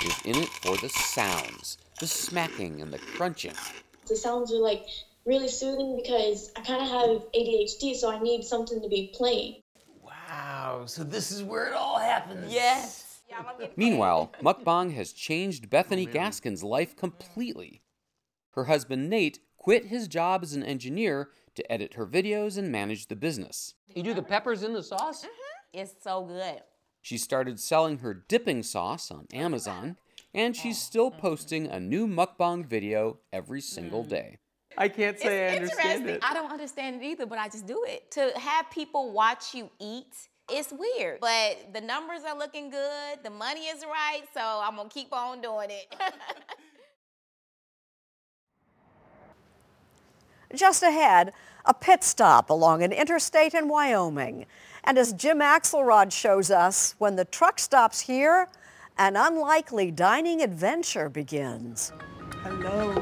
[0.04, 3.54] is in it for the sounds the smacking and the crunching.
[4.08, 4.86] The sounds are like
[5.26, 9.62] really soothing because I kind of have ADHD, so I need something to be playing.
[10.02, 12.54] Wow, so this is where it all happens.
[12.54, 13.06] Yes.
[13.76, 17.82] Meanwhile, mukbang has changed Bethany oh, Gaskin's life completely.
[18.52, 23.08] Her husband Nate quit his job as an engineer to edit her videos and manage
[23.08, 23.76] the business.
[23.94, 25.22] You do the peppers in the sauce?
[25.24, 25.80] Mm-hmm.
[25.80, 26.62] It's so good.
[27.02, 29.98] She started selling her dipping sauce on Amazon,
[30.34, 30.90] and she's oh.
[30.90, 34.10] still posting a new mukbang video every single mm.
[34.10, 34.38] day.
[34.78, 36.16] I can't say I understand Interesting.
[36.16, 36.24] it.
[36.24, 38.12] I don't understand it either, but I just do it.
[38.12, 41.20] To have people watch you eat, it's weird.
[41.20, 45.42] But the numbers are looking good, the money is right, so I'm gonna keep on
[45.42, 45.96] doing it.
[50.56, 51.32] Just ahead,
[51.66, 54.46] a pit stop along an interstate in Wyoming.
[54.84, 58.48] And as Jim Axelrod shows us, when the truck stops here,
[58.98, 61.92] an unlikely dining adventure begins.
[62.42, 62.94] Hello.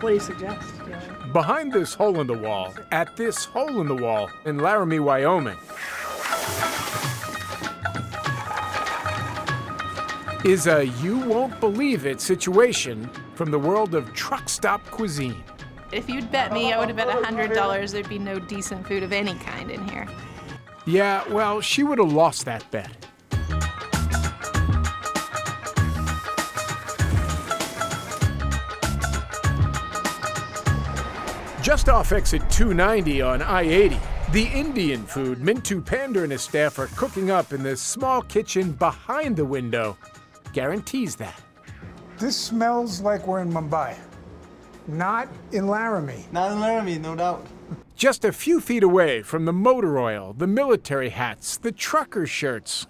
[0.00, 0.68] What do you suggest?
[1.32, 5.56] Behind this hole in the wall, at this hole in the wall in Laramie, Wyoming,
[10.46, 15.42] is a you won't believe it situation from the world of truck stop cuisine.
[15.90, 19.12] If you'd bet me, I would have bet $100 there'd be no decent food of
[19.12, 20.06] any kind in here.
[20.84, 23.06] Yeah, well, she would have lost that bet.
[31.60, 33.98] Just off exit 290 on I 80,
[34.36, 38.72] the Indian food Mintu Pander and his staff are cooking up in this small kitchen
[38.72, 39.96] behind the window
[40.52, 41.40] guarantees that.
[42.18, 43.96] This smells like we're in Mumbai,
[44.88, 46.26] not in Laramie.
[46.32, 47.46] Not in Laramie, no doubt.
[47.94, 52.86] Just a few feet away from the motor oil, the military hats, the trucker shirts.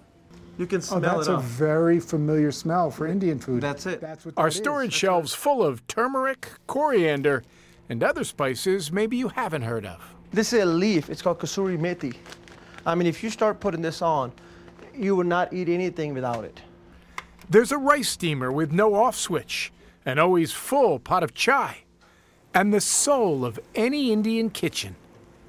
[0.57, 1.43] You can smell Oh, smell that's it a off.
[1.45, 3.61] very familiar smell for Indian food.
[3.61, 4.01] That's it.
[4.01, 4.57] That's what Our that is.
[4.57, 7.41] storage shelves full of turmeric, coriander,
[7.87, 10.16] and other spices maybe you haven't heard of.
[10.31, 11.09] This is a leaf.
[11.09, 12.15] It's called kasuri methi.
[12.85, 14.31] I mean, if you start putting this on,
[14.95, 16.61] you will not eat anything without it.
[17.49, 19.71] There's a rice steamer with no off switch,
[20.05, 21.83] an always full pot of chai,
[22.53, 24.95] and the soul of any Indian kitchen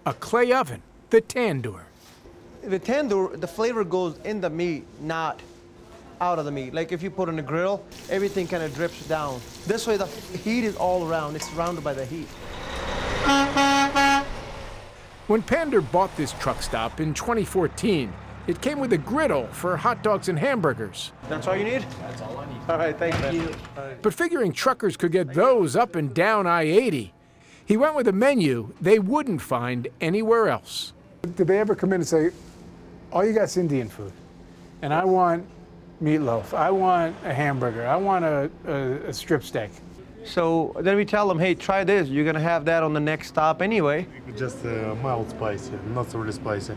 [0.06, 1.82] a clay oven, the tandoor.
[2.62, 5.40] The tandoor, the flavor goes in the meat, not
[6.20, 6.72] out of the meat.
[6.72, 9.40] Like if you put on a grill, everything kind of drips down.
[9.66, 11.36] This way, the heat is all around.
[11.36, 12.28] It's surrounded by the heat.
[15.28, 18.10] When Pander bought this truck stop in 2014,
[18.46, 21.12] it came with a griddle for hot dogs and hamburgers.
[21.28, 21.84] That's all you need?
[22.00, 22.60] That's all I need.
[22.66, 23.54] All right, thanks, man.
[24.00, 27.12] But figuring truckers could get those up and down I 80,
[27.66, 30.94] he went with a menu they wouldn't find anywhere else.
[31.20, 32.30] Did they ever come in and say,
[33.12, 34.12] all you got's Indian food,
[34.80, 35.44] and I want
[36.02, 38.72] meatloaf, I want a hamburger, I want a, a,
[39.08, 39.72] a strip steak?
[40.24, 42.08] So then we tell them, hey, try this.
[42.08, 44.06] You're gonna have that on the next stop anyway.
[44.36, 46.74] Just uh, mild spicy, not so really spicy.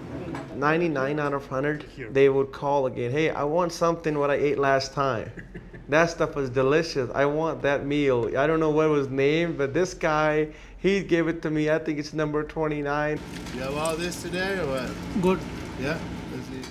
[0.56, 3.12] 99 out of 100, they would call again.
[3.12, 5.32] Hey, I want something what I ate last time.
[5.90, 7.10] That stuff was delicious.
[7.14, 8.32] I want that meal.
[8.38, 11.70] I don't know what it was named, but this guy, he gave it to me.
[11.70, 13.20] I think it's number 29.
[13.54, 15.22] You have all this today or what?
[15.22, 15.40] Good.
[15.82, 15.98] Yeah?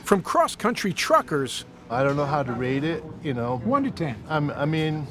[0.04, 3.58] From cross country truckers, I don't know how to rate it, you know.
[3.64, 4.16] One to 10.
[4.26, 5.06] I'm, I mean,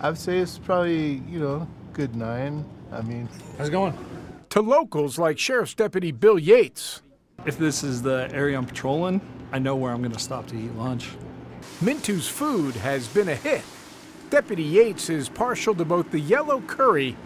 [0.00, 2.64] I'd say it's probably, you know, good nine.
[2.92, 3.94] I mean, how's it going?
[4.50, 7.02] To locals like Sheriff's Deputy Bill Yates.
[7.44, 9.20] If this is the area I'm patrolling,
[9.52, 11.10] I know where I'm going to stop to eat lunch.
[11.80, 13.62] Mintu's food has been a hit.
[14.30, 17.16] Deputy Yates is partial to both the yellow curry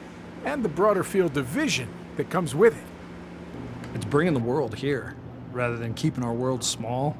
[0.44, 2.84] and the broader field of vision that comes with it.
[3.94, 5.14] It's bringing the world here
[5.52, 7.18] rather than keeping our world small.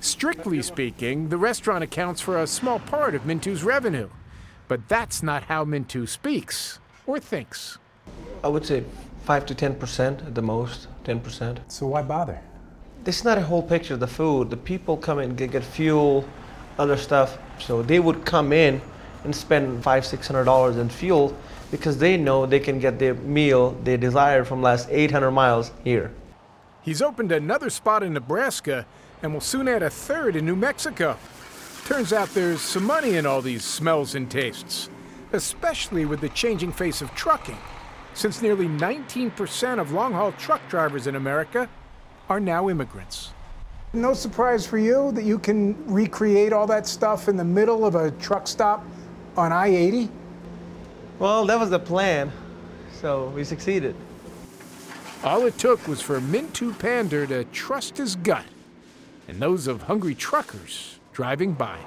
[0.00, 4.08] Strictly speaking, the restaurant accounts for a small part of Mintu's revenue.
[4.68, 7.78] But that's not how Mintu speaks or thinks.
[8.42, 8.84] I would say
[9.24, 11.58] 5 to 10% at the most, 10%.
[11.68, 12.40] So why bother?
[13.04, 14.50] This is not a whole picture of the food.
[14.50, 16.26] The people come in, get, get fuel,
[16.78, 17.38] other stuff.
[17.58, 18.80] So they would come in
[19.24, 21.36] and spend five, six hundred dollars in fuel
[21.70, 26.12] because they know they can get their meal they desire from last 800 miles here.
[26.82, 28.86] He's opened another spot in Nebraska
[29.22, 31.16] and will soon add a third in New Mexico.
[31.84, 34.88] Turns out there's some money in all these smells and tastes,
[35.32, 37.58] especially with the changing face of trucking,
[38.14, 41.68] since nearly 19% of long haul truck drivers in America
[42.30, 43.32] are now immigrants.
[43.92, 47.96] No surprise for you that you can recreate all that stuff in the middle of
[47.96, 48.82] a truck stop
[49.36, 50.08] on I 80?
[51.18, 52.32] Well, that was the plan,
[52.98, 53.94] so we succeeded.
[55.22, 58.46] All it took was for Mintu Pander to trust his gut
[59.28, 61.78] and those of hungry truckers driving by.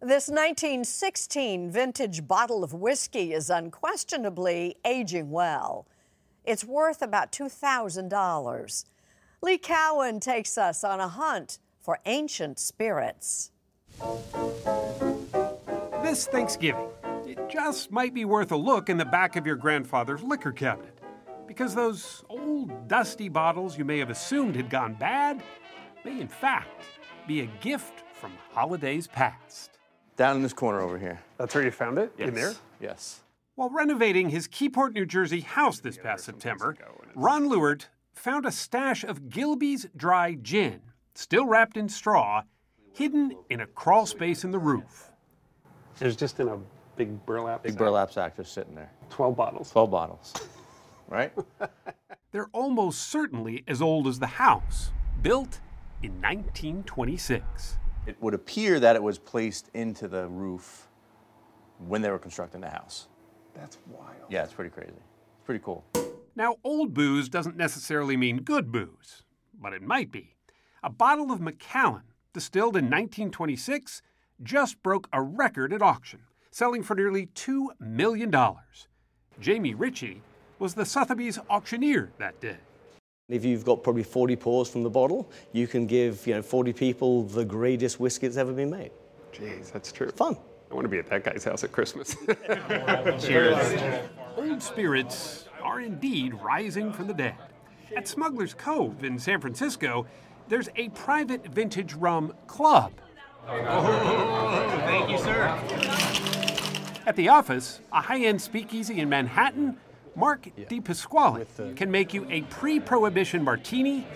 [0.00, 5.86] This 1916 vintage bottle of whiskey is unquestionably aging well.
[6.44, 8.84] It's worth about $2,000.
[9.42, 13.50] Lee Cowan takes us on a hunt for ancient spirits.
[16.02, 16.88] This Thanksgiving,
[17.26, 20.98] it just might be worth a look in the back of your grandfather's liquor cabinet.
[21.46, 25.42] Because those old dusty bottles you may have assumed had gone bad
[26.04, 26.84] may, in fact,
[27.26, 29.78] be a gift from holidays past.
[30.16, 31.20] Down in this corner over here.
[31.36, 32.12] That's where you found it?
[32.18, 32.28] Yes.
[32.28, 32.54] In there?
[32.80, 33.20] Yes.
[33.54, 36.76] While renovating his Keyport, New Jersey house this past September,
[37.14, 40.80] Ron Lewert found a stash of Gilbey's dry gin,
[41.14, 42.42] still wrapped in straw,
[42.92, 45.12] hidden in a crawl space in the roof.
[46.00, 46.58] It was just in a
[46.96, 48.90] big burlap Big burlap sack just sitting there.
[49.10, 49.70] 12 bottles.
[49.70, 50.34] 12 bottles.
[51.08, 51.32] right?
[52.30, 54.90] They're almost certainly as old as the house,
[55.22, 55.60] built
[56.02, 57.78] in 1926.
[58.06, 60.88] It would appear that it was placed into the roof
[61.78, 63.08] when they were constructing the house.
[63.54, 64.16] That's wild.
[64.28, 64.92] Yeah, it's pretty crazy.
[64.92, 65.84] It's pretty cool.
[66.36, 69.24] Now, old booze doesn't necessarily mean good booze,
[69.58, 70.36] but it might be.
[70.82, 74.02] A bottle of Macallan, distilled in 1926,
[74.42, 76.20] just broke a record at auction,
[76.50, 78.32] selling for nearly $2 million.
[79.40, 80.22] Jamie Ritchie
[80.58, 82.56] was the Sotheby's auctioneer that day.
[83.28, 86.72] If you've got probably 40 pours from the bottle, you can give you know 40
[86.72, 88.90] people the greatest whiskey that's ever been made.
[89.32, 90.10] Jeez, that's true.
[90.10, 90.36] Fun.
[90.70, 92.16] I want to be at that guy's house at Christmas.
[93.24, 94.00] Cheers.
[94.36, 97.34] Old spirits are indeed rising from the dead.
[97.96, 100.06] At Smuggler's Cove in San Francisco,
[100.48, 102.92] there's a private vintage rum club.
[103.46, 105.48] Oh, thank you, sir.
[107.06, 109.78] At the office, a high end speakeasy in Manhattan,
[110.16, 114.06] Mark DiPasquale can make you a pre prohibition martini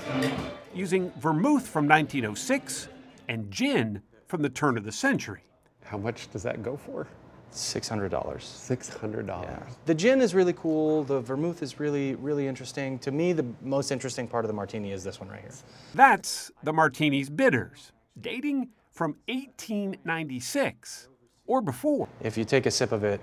[0.74, 2.88] using vermouth from 1906
[3.28, 5.43] and gin from the turn of the century.
[5.84, 7.07] How much does that go for?
[7.51, 8.45] Six hundred dollars.
[8.45, 9.61] Six hundred dollars.
[9.84, 11.05] The gin is really cool.
[11.05, 12.99] The vermouth is really, really interesting.
[13.01, 15.51] To me, the most interesting part of the martini is this one right here.
[15.95, 21.09] That's the Martini's bitters, dating from 1896
[21.47, 22.09] or before.
[22.22, 23.20] If you take a sip of it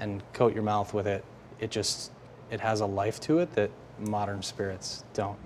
[0.00, 1.24] and coat your mouth with it,
[1.62, 2.10] it just
[2.50, 5.38] it has a life to it that modern spirits don't.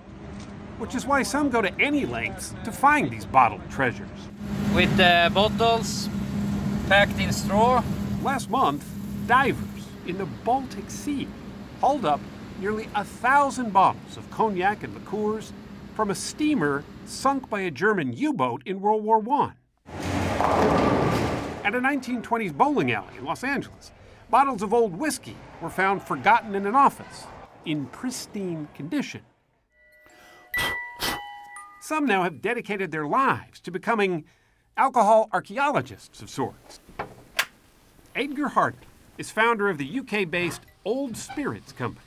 [0.78, 4.08] Which is why some go to any lengths to find these bottled treasures.
[4.74, 6.08] With the bottles
[6.88, 7.84] packed in straw.
[8.22, 8.84] Last month,
[9.26, 11.28] divers in the Baltic Sea
[11.80, 12.20] hauled up
[12.60, 15.52] nearly a thousand bottles of cognac and liqueurs
[15.94, 19.52] from a steamer sunk by a German U boat in World War I.
[21.64, 23.92] At a 1920s bowling alley in Los Angeles,
[24.30, 27.26] bottles of old whiskey were found forgotten in an office
[27.64, 29.22] in pristine condition.
[31.80, 34.24] Some now have dedicated their lives to becoming
[34.76, 36.80] alcohol archaeologists of sorts.
[38.14, 38.80] Edgar Harden
[39.18, 42.06] is founder of the UK based Old Spirits Company.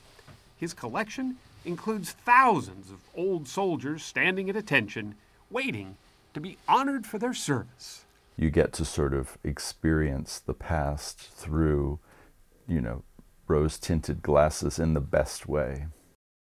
[0.57, 5.15] His collection includes thousands of old soldiers standing at attention,
[5.49, 5.95] waiting
[6.33, 8.05] to be honored for their service.
[8.37, 11.99] You get to sort of experience the past through,
[12.69, 13.03] you know,
[13.47, 15.87] rose tinted glasses in the best way.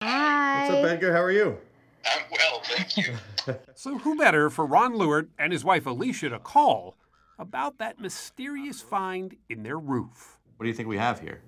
[0.01, 0.69] Hi.
[0.69, 1.13] What's up, Edgar?
[1.13, 1.59] How are you?
[2.07, 3.15] I'm well, thank you.
[3.75, 6.95] So, who better for Ron Lewert and his wife Alicia to call
[7.41, 10.39] about that mysterious find in their roof?
[10.57, 11.43] What do you think we have here?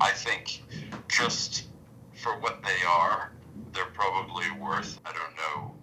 [0.00, 0.64] I think
[1.06, 1.68] just
[2.20, 3.30] for what they are,
[3.72, 5.74] they're probably worth, I don't know,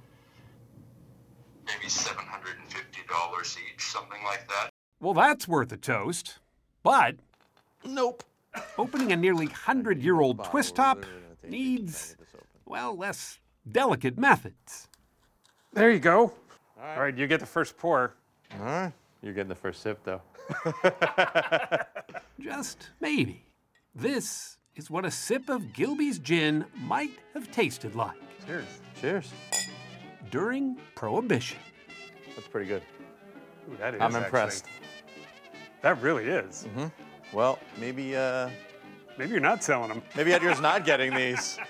[1.65, 4.72] maybe $750 each, something like that.
[4.99, 6.39] Well, that's worth a toast.
[6.84, 7.15] But.
[7.86, 8.24] Nope.
[8.78, 11.06] Opening a nearly 100 year old twist top
[11.48, 12.16] needs,
[12.66, 13.40] well, less
[13.72, 14.88] delicate methods.
[15.74, 16.34] There you go.
[16.82, 18.16] All right, you get the first pour.
[18.60, 18.92] All right.
[19.22, 20.22] You're getting the first sip, though.
[22.40, 23.46] Just maybe.
[23.94, 28.18] This is what a sip of Gilbey's gin might have tasted like.
[28.46, 28.66] Cheers.
[29.00, 29.32] Cheers.
[30.32, 31.60] During Prohibition.
[32.36, 32.82] That's pretty good.
[33.70, 34.66] Ooh, that is I'm impressed.
[34.66, 34.88] actually-
[35.82, 36.68] That really is.
[36.74, 36.88] hmm
[37.34, 38.50] Well, maybe, uh,
[39.18, 40.02] Maybe you're not selling them.
[40.16, 41.58] maybe Edgar's not getting these.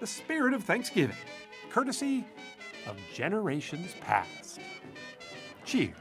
[0.00, 1.16] The spirit of Thanksgiving,
[1.70, 2.24] courtesy
[2.86, 4.60] of generations past.
[5.64, 5.96] Cheers.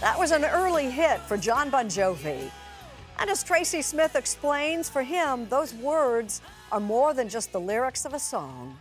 [0.00, 2.50] That was an early hit for John Bon Jovi.
[3.20, 6.40] And as Tracy Smith explains, for him, those words
[6.70, 8.78] are more than just the lyrics of a song.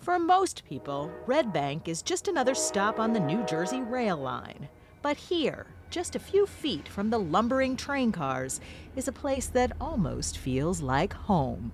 [0.00, 4.68] For most people, Red Bank is just another stop on the New Jersey rail line.
[5.02, 8.60] But here, just a few feet from the lumbering train cars,
[8.96, 11.72] is a place that almost feels like home.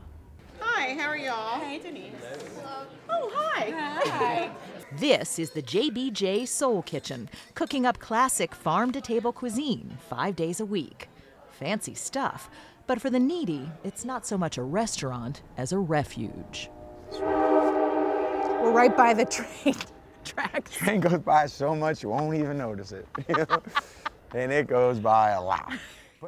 [0.61, 1.59] Hi, how are y'all?
[1.59, 2.13] Hey, Denise.
[2.57, 2.87] Hello.
[3.09, 3.71] Oh, hi.
[3.71, 4.51] Hi.
[4.93, 10.61] This is the JBJ Soul Kitchen, cooking up classic farm to table cuisine five days
[10.61, 11.09] a week.
[11.51, 12.49] Fancy stuff,
[12.87, 16.71] but for the needy, it's not so much a restaurant as a refuge.
[17.11, 19.75] We're right by the train
[20.25, 20.77] tracks.
[20.77, 23.09] Train goes by so much you won't even notice it.
[24.35, 25.73] and it goes by a lot.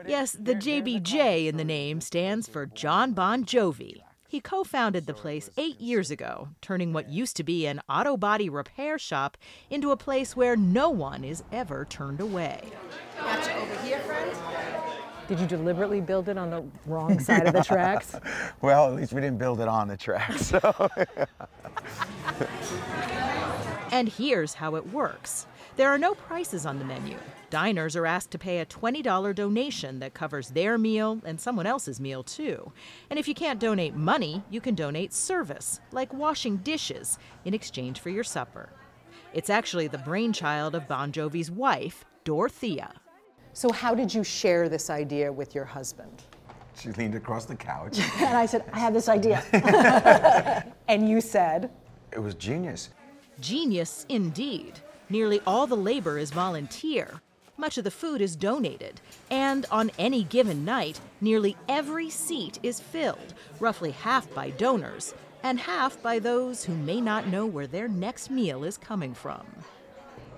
[0.06, 4.02] Yes, the JBJ in the name stands for John Bon Jovi.
[4.30, 8.18] He co founded the place eight years ago, turning what used to be an auto
[8.18, 9.38] body repair shop
[9.70, 12.60] into a place where no one is ever turned away.
[13.18, 14.30] Gotcha over here, friend.
[15.28, 18.14] Did you deliberately build it on the wrong side of the tracks?
[18.60, 20.48] well, at least we didn't build it on the tracks.
[20.48, 20.90] So.
[23.90, 25.46] and here's how it works
[25.78, 27.16] there are no prices on the menu.
[27.50, 32.00] Diners are asked to pay a $20 donation that covers their meal and someone else's
[32.00, 32.72] meal, too.
[33.10, 38.00] And if you can't donate money, you can donate service, like washing dishes, in exchange
[38.00, 38.70] for your supper.
[39.32, 42.92] It's actually the brainchild of Bon Jovi's wife, Dorothea.
[43.52, 46.24] So, how did you share this idea with your husband?
[46.76, 48.00] She leaned across the couch.
[48.16, 49.44] and I said, I have this idea.
[50.88, 51.70] and you said,
[52.12, 52.90] It was genius.
[53.40, 54.80] Genius indeed.
[55.10, 57.20] Nearly all the labor is volunteer.
[57.56, 59.00] Much of the food is donated.
[59.30, 65.58] And on any given night, nearly every seat is filled, roughly half by donors, and
[65.58, 69.46] half by those who may not know where their next meal is coming from.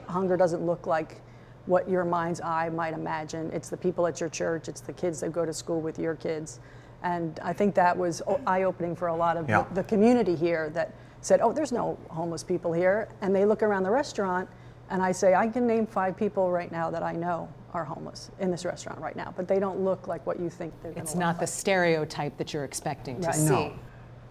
[0.06, 1.20] Hunger doesn't look like
[1.66, 3.50] what your mind's eye might imagine.
[3.52, 6.14] It's the people at your church, it's the kids that go to school with your
[6.14, 6.60] kids.
[7.02, 9.64] And I think that was eye opening for a lot of Yeah.
[9.70, 13.08] the, the community here that said, oh, there's no homeless people here.
[13.20, 14.48] And they look around the restaurant
[14.90, 18.30] and I say, I can name five people right now that I know are homeless
[18.40, 20.96] in this restaurant right now, but they don't look like what you think they're going
[20.96, 21.40] to It's look not like.
[21.40, 23.32] the stereotype that you're expecting to No.
[23.32, 23.72] see.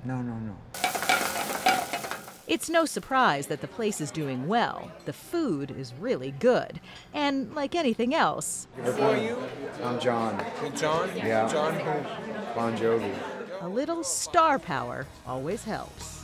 [0.05, 0.39] No, no, no.
[0.39, 0.55] no.
[2.47, 4.91] It's no surprise that the place is doing well.
[5.05, 6.79] The food is really good.
[7.13, 9.37] And like anything else, Who are you?
[9.83, 10.43] I'm John.
[10.75, 11.09] John?
[11.15, 11.47] Yeah.
[11.47, 12.55] John who?
[12.55, 13.13] Bon Jovi.
[13.61, 16.18] a little star power always helps.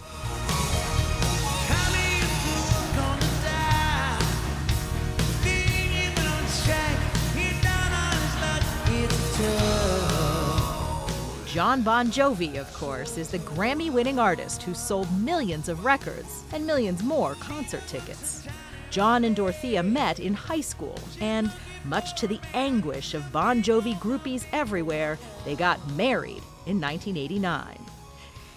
[11.56, 16.44] John Bon Jovi, of course, is the Grammy winning artist who sold millions of records
[16.52, 18.46] and millions more concert tickets.
[18.90, 21.50] John and Dorothea met in high school, and
[21.86, 27.78] much to the anguish of Bon Jovi groupies everywhere, they got married in 1989.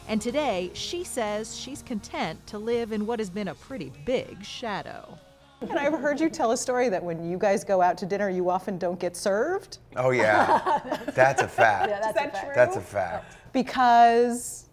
[0.08, 4.44] And today, she says she's content to live in what has been a pretty big
[4.44, 5.16] shadow.
[5.60, 8.28] And I've heard you tell a story that when you guys go out to dinner,
[8.30, 9.78] you often don't get served.
[9.96, 11.00] Oh, yeah.
[11.14, 11.90] That's a fact.
[11.90, 12.54] Yeah, that's a fact.
[12.54, 13.36] That's a fact.
[13.52, 14.64] Because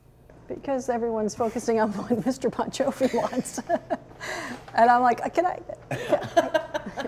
[0.47, 2.55] because everyone's focusing on what Mr.
[2.55, 3.57] Bon Jovi wants.
[4.75, 5.59] and I'm like, uh, can I?
[5.89, 7.07] Can I?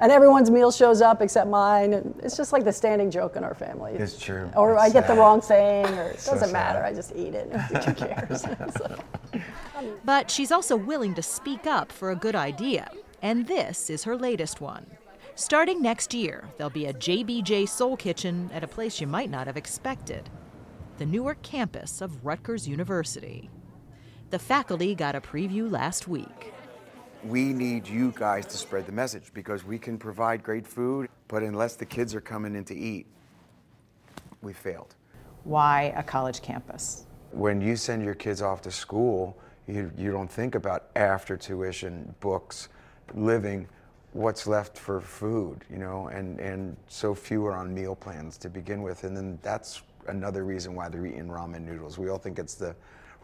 [0.00, 1.92] and everyone's meal shows up except mine.
[1.92, 3.92] And it's just like the standing joke in our family.
[3.92, 4.50] It's true.
[4.56, 6.52] Or It's I get the wrong thing, or it So doesn't sad.
[6.52, 6.84] matter.
[6.84, 7.52] I just eat it.
[7.52, 8.40] Who cares?
[8.42, 8.96] So-
[9.76, 12.90] um, But she's also willing to speak up for a good idea,
[13.22, 14.86] and this is her latest one.
[15.36, 19.46] Starting next year, there'll be a JBJ Soul Kitchen at a place you might not
[19.46, 20.28] have expected
[20.98, 23.48] the Newark campus of Rutgers University.
[24.30, 26.52] The faculty got a preview last week.
[27.24, 31.42] We need you guys to spread the message because we can provide great food, but
[31.42, 33.06] unless the kids are coming in to eat,
[34.42, 34.94] we failed.
[35.44, 37.06] Why a college campus?
[37.30, 42.14] When you send your kids off to school, you, you don't think about after tuition,
[42.20, 42.68] books,
[43.14, 43.66] living,
[44.12, 48.48] what's left for food, you know, and, and so few are on meal plans to
[48.48, 49.04] begin with.
[49.04, 51.98] And then that's another reason why they're eating ramen noodles.
[51.98, 52.74] We all think it's the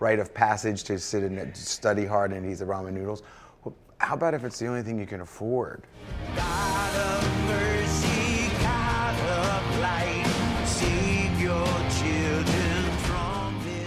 [0.00, 3.22] rite of passage to sit and study hard and eat the ramen noodles.
[3.64, 5.82] Well, how about if it's the only thing you can afford?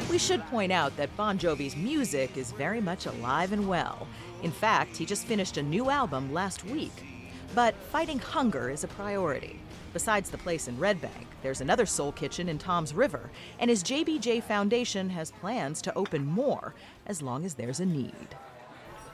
[0.10, 4.08] We should point out that Bon Jovi's music is very much alive and well.
[4.44, 7.06] In fact, he just finished a new album last week.
[7.54, 9.60] But fighting hunger is a priority.
[9.94, 13.30] Besides the place in Red Bank, there's another soul kitchen in Toms River,
[13.60, 16.74] and his JBJ Foundation has plans to open more
[17.08, 18.36] as long as there's a need.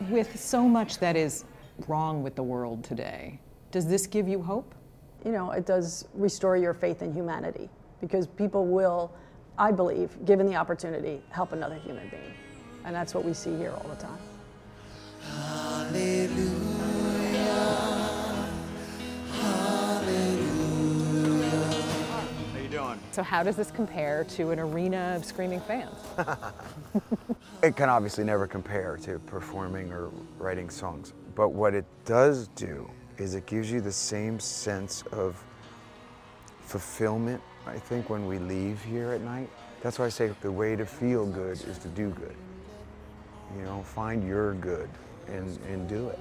[0.09, 1.45] With so much that is
[1.87, 3.39] wrong with the world today,
[3.71, 4.75] does this give you hope?
[5.25, 7.69] You know, it does restore your faith in humanity
[7.99, 9.11] because people will,
[9.57, 12.33] I believe, given the opportunity, help another human being.
[12.85, 14.19] And that's what we see here all the time.
[22.53, 22.99] How you doing?
[23.11, 25.95] So, how does this compare to an arena of screaming fans?
[27.63, 31.13] It can obviously never compare to performing or writing songs.
[31.33, 35.43] But what it does do is it gives you the same sense of
[36.61, 39.49] fulfillment, I think, when we leave here at night.
[39.81, 42.35] That's why I say the way to feel good is to do good.
[43.57, 44.89] You know, find your good
[45.29, 46.19] and, and do it.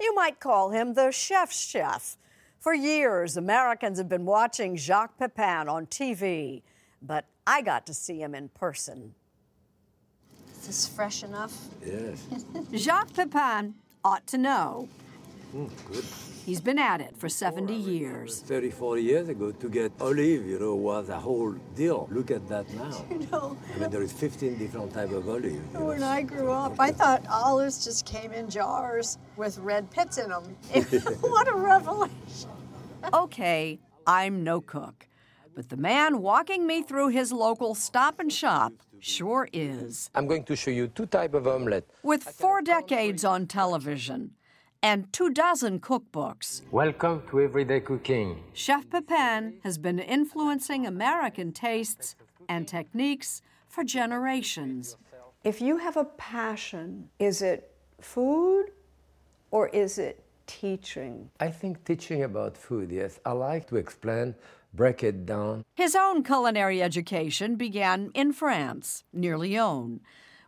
[0.00, 2.16] You might call him the chef's chef.
[2.60, 6.62] For years, Americans have been watching Jacques Pepin on TV,
[7.02, 9.14] but I got to see him in person.
[10.52, 11.54] Is this fresh enough?
[11.84, 12.26] Yes.
[12.74, 14.88] Jacques Pepin ought to know.
[15.54, 16.04] Mm, good.
[16.44, 18.40] He's been at it for 70 years.
[18.40, 22.08] 30, 40 years ago, to get olive, you know, was a whole deal.
[22.10, 23.04] Look at that now.
[23.10, 25.44] You know, I mean, there is 15 different type of olive.
[25.44, 25.84] you know.
[25.86, 30.30] when I grew up, I thought olives just came in jars with red pits in
[30.30, 30.44] them.
[31.20, 32.50] what a revelation.
[33.12, 35.06] Okay, I'm no cook,
[35.54, 40.08] but the man walking me through his local stop and shop sure is.
[40.14, 41.84] I'm going to show you two type of omelette.
[42.02, 44.30] With four decades on television
[44.84, 48.44] and two dozen cookbooks, Welcome to Everyday Cooking.
[48.52, 52.16] Chef Pepin has been influencing American tastes
[52.50, 54.98] and techniques for generations.
[55.42, 58.66] If you have a passion, is it food
[59.50, 61.30] or is it teaching?
[61.40, 63.18] I think teaching about food, yes.
[63.24, 64.34] I like to explain,
[64.74, 65.64] break it down.
[65.74, 70.00] His own culinary education began in France, near Lyon,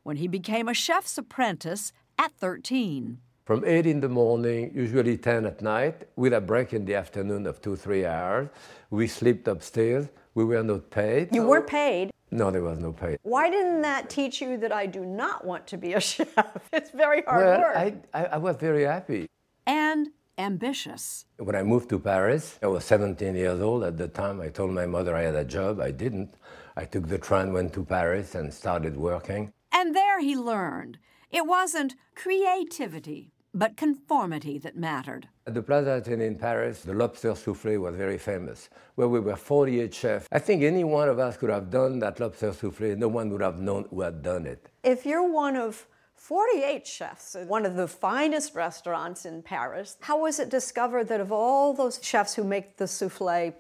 [0.02, 3.16] when he became a chef's apprentice at 13.
[3.46, 7.46] From 8 in the morning, usually 10 at night, with a break in the afternoon
[7.46, 8.48] of two, three hours.
[8.90, 10.08] We slept upstairs.
[10.34, 11.32] We were not paid.
[11.32, 12.10] You weren't paid.
[12.32, 13.18] No, there was no pay.
[13.22, 16.28] Why didn't that teach you that I do not want to be a chef?
[16.72, 17.76] It's very hard well, work.
[17.76, 19.28] I, I, I was very happy.
[19.64, 21.26] And ambitious.
[21.38, 24.40] When I moved to Paris, I was 17 years old at the time.
[24.40, 25.78] I told my mother I had a job.
[25.78, 26.34] I didn't.
[26.76, 29.52] I took the train, went to Paris, and started working.
[29.70, 30.98] And there he learned
[31.30, 35.28] it wasn't creativity, but conformity that mattered.
[35.46, 39.34] At the Plaza Athénée in Paris, the lobster soufflé was very famous, where we were
[39.34, 40.28] 48 chefs.
[40.30, 42.98] I think any one of us could have done that lobster soufflé.
[42.98, 44.68] No one would have known who had done it.
[44.84, 45.86] If you're one of
[46.16, 51.20] 48 chefs at one of the finest restaurants in Paris, how was it discovered that
[51.20, 53.54] of all those chefs who make the souffle,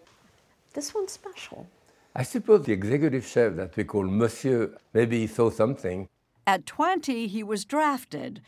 [0.74, 1.66] this one's special?
[2.14, 6.06] I suppose the executive chef that we call Monsieur, maybe he saw something.
[6.46, 8.42] At 20, he was drafted.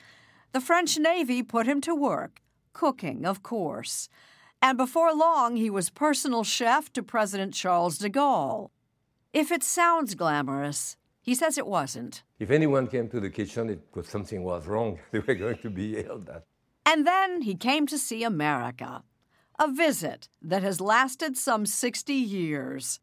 [0.53, 2.41] The French Navy put him to work,
[2.73, 4.09] cooking, of course.
[4.63, 8.71] And before long, he was personal chef to President Charles de Gaulle.
[9.33, 12.23] If it sounds glamorous, he says it wasn't.
[12.39, 14.99] If anyone came to the kitchen, it was something was wrong.
[15.13, 16.45] They were going to be yelled at.
[16.87, 19.05] And then he came to see America,
[19.59, 23.01] a visit that has lasted some 60 years.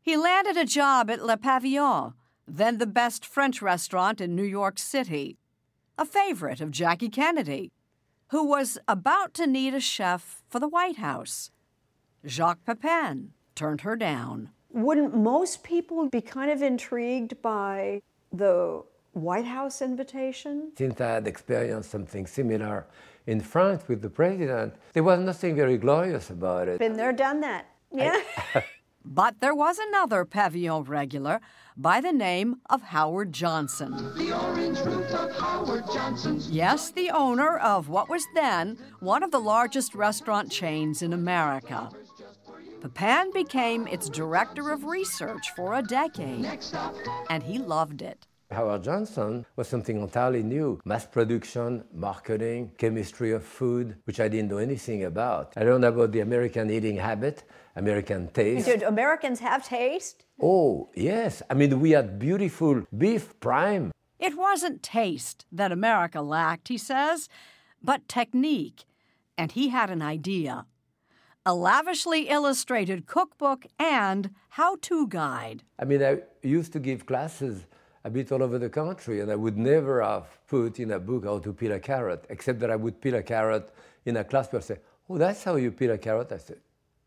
[0.00, 2.14] He landed a job at Le Pavillon,
[2.48, 5.36] then the best French restaurant in New York City,
[6.00, 7.70] a favorite of Jackie Kennedy,
[8.28, 11.50] who was about to need a chef for the White House.
[12.26, 14.48] Jacques Pepin turned her down.
[14.70, 18.00] Wouldn't most people be kind of intrigued by
[18.32, 18.82] the
[19.12, 20.72] White House invitation?
[20.78, 22.86] Since I had experienced something similar
[23.26, 26.78] in France with the president, there was nothing very glorious about it.
[26.78, 27.66] Been there, done that.
[27.92, 28.18] Yeah.
[29.04, 31.40] but there was another Pavillon regular
[31.76, 33.92] by the name of Howard Johnson.
[34.16, 36.50] The orange roof of Howard Johnson's.
[36.50, 41.90] Yes, the owner of what was then one of the largest restaurant chains in America.
[42.80, 46.46] Pepin became its director of research for a decade,
[47.28, 48.26] and he loved it.
[48.50, 54.50] Howard Johnson was something entirely new mass production, marketing, chemistry of food, which I didn't
[54.50, 55.52] know anything about.
[55.56, 57.44] I learned about the American eating habit,
[57.80, 58.66] American taste.
[58.66, 60.24] Did Americans have taste?
[60.40, 61.42] Oh, yes.
[61.50, 63.90] I mean, we had beautiful beef prime.
[64.18, 67.28] It wasn't taste that America lacked, he says,
[67.82, 68.84] but technique.
[69.38, 70.66] And he had an idea
[71.46, 75.62] a lavishly illustrated cookbook and how to guide.
[75.78, 77.64] I mean, I used to give classes
[78.04, 81.24] a bit all over the country, and I would never have put in a book
[81.24, 83.72] how to peel a carrot, except that I would peel a carrot
[84.04, 84.78] in a class where I say,
[85.08, 86.30] Oh, that's how you peel a carrot?
[86.30, 86.60] I said,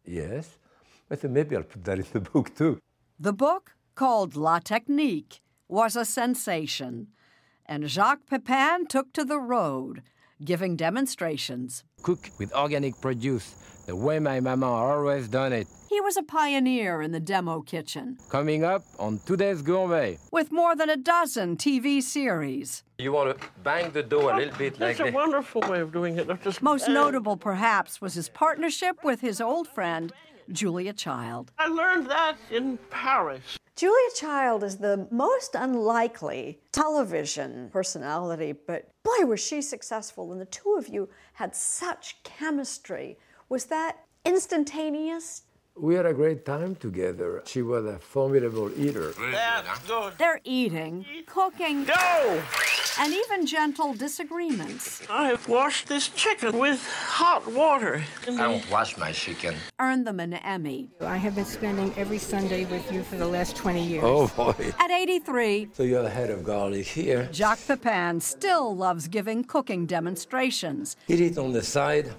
[0.03, 0.57] Yes.
[1.11, 2.79] I said, Maybe I'll put that in the book too.
[3.19, 7.07] The book, called La Technique, was a sensation,
[7.65, 10.01] and Jacques Pepin took to the road,
[10.43, 11.83] giving demonstrations.
[12.01, 15.67] Cook with organic produce, the way my mama always done it.
[15.89, 20.17] He was a pioneer in the demo kitchen, Coming up on today's gourmet.
[20.31, 22.83] with more than a dozen TV series.
[22.97, 25.13] You want to bang the door a oh, little bit like That's a that.
[25.13, 26.27] wonderful way of doing it.
[26.43, 26.95] Just Most bang.
[26.95, 30.11] notable, perhaps, was his partnership with his old friend,
[30.51, 31.51] Julia Child.
[31.57, 33.57] I learned that in Paris.
[33.75, 40.31] Julia Child is the most unlikely television personality, but boy, was she successful.
[40.31, 43.17] And the two of you had such chemistry.
[43.49, 45.43] Was that instantaneous?
[45.75, 47.41] We had a great time together.
[47.47, 49.11] She was a formidable eater.
[50.19, 52.41] They're eating, cooking, Go!
[52.99, 58.03] and even gentle disagreements I've washed this chicken with hot water.
[58.27, 59.55] I don't wash my chicken.
[59.79, 60.89] earned them an Emmy.
[61.01, 64.03] I have been spending every Sunday with you for the last 20 years.
[64.05, 64.53] Oh boy.
[64.79, 67.27] At 83, So you're a head of garlic here.
[67.33, 72.13] Jacques Pepin still loves giving cooking demonstrations, Hit it on the side.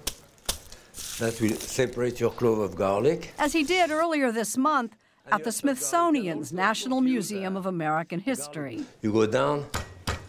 [1.19, 3.33] That will separate your clove of garlic.
[3.37, 4.95] as he did earlier this month
[5.31, 8.85] at the Smithsonian's National Museum of American History.
[9.01, 9.65] You go down,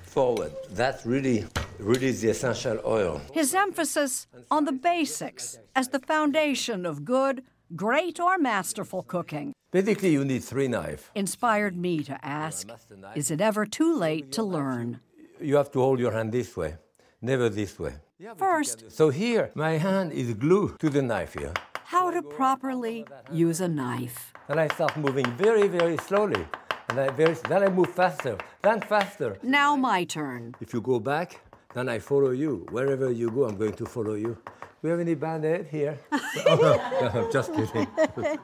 [0.04, 0.52] forward.
[0.70, 1.44] That really,
[1.78, 3.20] really is the essential oil.
[3.32, 7.42] His emphasis on the basics as the foundation of good,
[7.74, 11.02] great, or masterful cooking Basically, you need three knives.
[11.14, 12.68] inspired me to ask
[13.14, 15.00] Is it ever too late to learn?
[15.40, 16.76] You have to hold your hand this way,
[17.20, 17.94] never this way.
[18.36, 21.52] First, So here, my hand is glued to the knife here.
[21.84, 24.32] how to properly use a knife.
[24.48, 26.44] And I start moving very, very slowly.
[26.88, 29.36] And I very, then I move faster, then faster.
[29.42, 30.54] Now, my turn.
[30.60, 31.40] If you go back,
[31.74, 32.66] then I follow you.
[32.70, 34.36] Wherever you go, I'm going to follow you.
[34.82, 35.98] We have any band-aid here?
[36.48, 37.86] Oh, no, just kidding.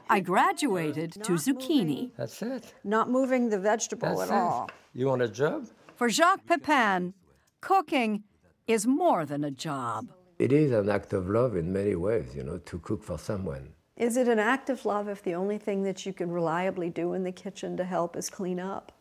[0.09, 2.11] I graduated to zucchini.
[2.17, 2.73] That's it.
[2.83, 4.41] Not moving the vegetable That's at it.
[4.41, 4.69] all.
[4.93, 5.67] You want a job?
[5.95, 7.13] For Jacques Pepin,
[7.61, 8.23] cooking
[8.67, 10.07] is more than a job.
[10.39, 13.73] It is an act of love in many ways, you know, to cook for someone.
[13.95, 17.13] Is it an act of love if the only thing that you can reliably do
[17.13, 18.91] in the kitchen to help is clean up?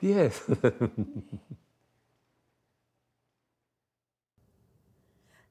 [0.00, 0.42] Yes.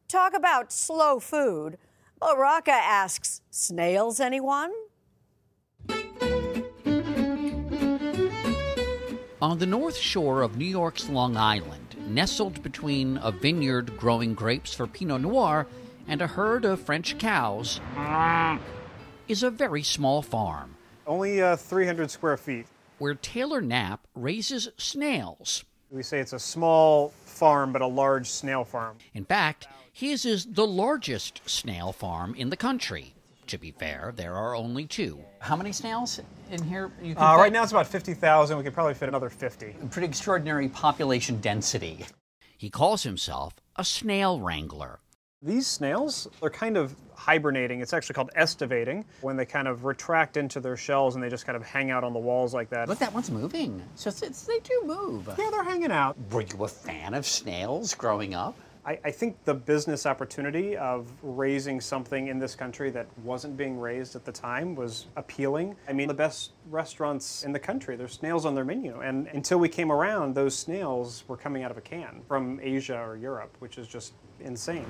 [0.07, 1.77] Talk about slow food.
[2.21, 4.71] Mo Rocca asks, snails anyone?
[9.41, 14.73] On the north shore of New York's Long Island, nestled between a vineyard growing grapes
[14.73, 15.67] for Pinot Noir
[16.07, 17.79] and a herd of French cows,
[19.27, 20.75] is a very small farm
[21.07, 22.67] Only uh, 300 square feet.
[22.99, 25.63] where Taylor Knapp raises snails.
[25.91, 28.97] We say it's a small farm, but a large snail farm.
[29.13, 33.13] In fact, his is the largest snail farm in the country.
[33.47, 35.19] To be fair, there are only two.
[35.39, 36.19] How many snails
[36.49, 36.91] in here?
[37.01, 38.57] You can Uh, right now it's about 50,000.
[38.57, 39.75] We could probably fit another 50.
[39.91, 42.05] Pretty extraordinary population density.
[42.57, 44.99] He calls himself a snail wrangler.
[45.43, 47.81] These snails are kind of hibernating.
[47.81, 51.45] It's actually called estivating when they kind of retract into their shells and they just
[51.45, 52.89] kind of hang out on the walls like that.
[52.89, 53.83] Look, that one's moving.
[53.93, 55.29] So it's, it's, they do move.
[55.37, 56.17] Yeah, they're hanging out.
[56.31, 58.57] Were you a fan of snails growing up?
[58.85, 63.79] I, I think the business opportunity of raising something in this country that wasn't being
[63.79, 65.75] raised at the time was appealing.
[65.89, 69.01] I mean, the best restaurants in the country, there's snails on their menu.
[69.01, 72.99] And until we came around, those snails were coming out of a can from Asia
[72.99, 74.85] or Europe, which is just insane.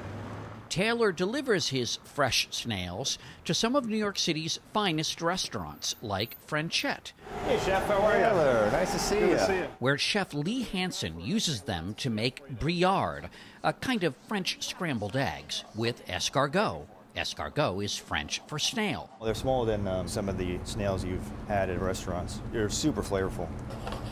[0.68, 7.12] Taylor delivers his fresh snails to some of New York City's finest restaurants, like Frenchette,
[7.46, 8.24] Hey, Chef, how are you?
[8.24, 9.36] Taylor, nice to see Good you.
[9.38, 9.68] to see you.
[9.80, 13.30] where Chef Lee Hanson uses them to make brouillade,
[13.64, 16.88] a kind of French scrambled eggs, with escargot.
[17.16, 19.10] Escargot is French for snail.
[19.20, 22.42] Well, they're smaller than um, some of the snails you've had at restaurants.
[22.52, 23.48] They're super flavorful.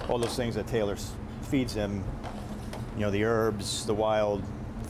[0.07, 0.95] All those things that Taylor
[1.41, 2.01] feeds them,
[2.95, 4.41] you know, the herbs, the wild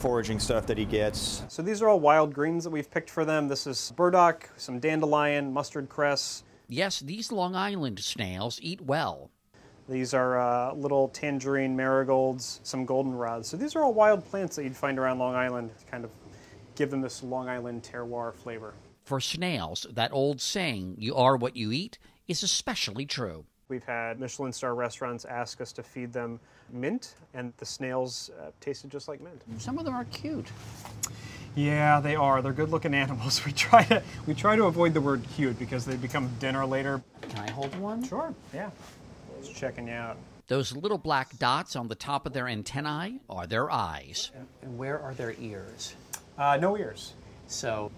[0.04, 1.44] foraging stuff that he gets.
[1.48, 3.48] So these are all wild greens that we've picked for them.
[3.48, 6.44] This is burdock, some dandelion, mustard cress.
[6.68, 9.30] Yes, these Long Island snails eat well.
[9.88, 13.46] These are uh, little tangerine marigolds, some goldenrods.
[13.46, 16.10] So these are all wild plants that you'd find around Long Island to kind of
[16.74, 18.74] give them this Long Island terroir flavor.
[19.04, 21.98] For snails, that old saying, you are what you eat,
[22.28, 23.46] is especially true.
[23.74, 26.38] We've had Michelin star restaurants ask us to feed them
[26.72, 29.42] mint, and the snails uh, tasted just like mint.
[29.58, 30.46] Some of them are cute.
[31.56, 32.40] Yeah, they are.
[32.40, 33.44] They're good-looking animals.
[33.44, 37.02] We try to we try to avoid the word cute because they become dinner later.
[37.22, 38.04] Can I hold one?
[38.04, 38.32] Sure.
[38.54, 38.70] Yeah.
[39.42, 40.18] Just checking you out.
[40.46, 44.30] Those little black dots on the top of their antennae are their eyes.
[44.62, 45.96] And where are their ears?
[46.38, 47.14] Uh, no ears.
[47.48, 47.90] So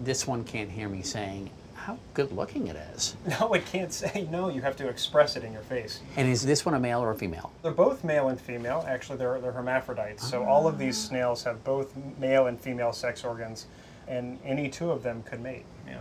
[0.00, 1.48] this one can't hear me saying
[1.82, 3.16] how good looking it is.
[3.40, 4.48] No, it can't say no.
[4.48, 6.00] You have to express it in your face.
[6.16, 7.52] And is this one a male or a female?
[7.62, 8.84] They're both male and female.
[8.86, 10.28] Actually, they're, they're hermaphrodites.
[10.28, 11.08] So all of these ah.
[11.08, 13.66] snails have both male and female sex organs,
[14.06, 15.64] and any two of them could mate.
[15.86, 15.98] Yeah.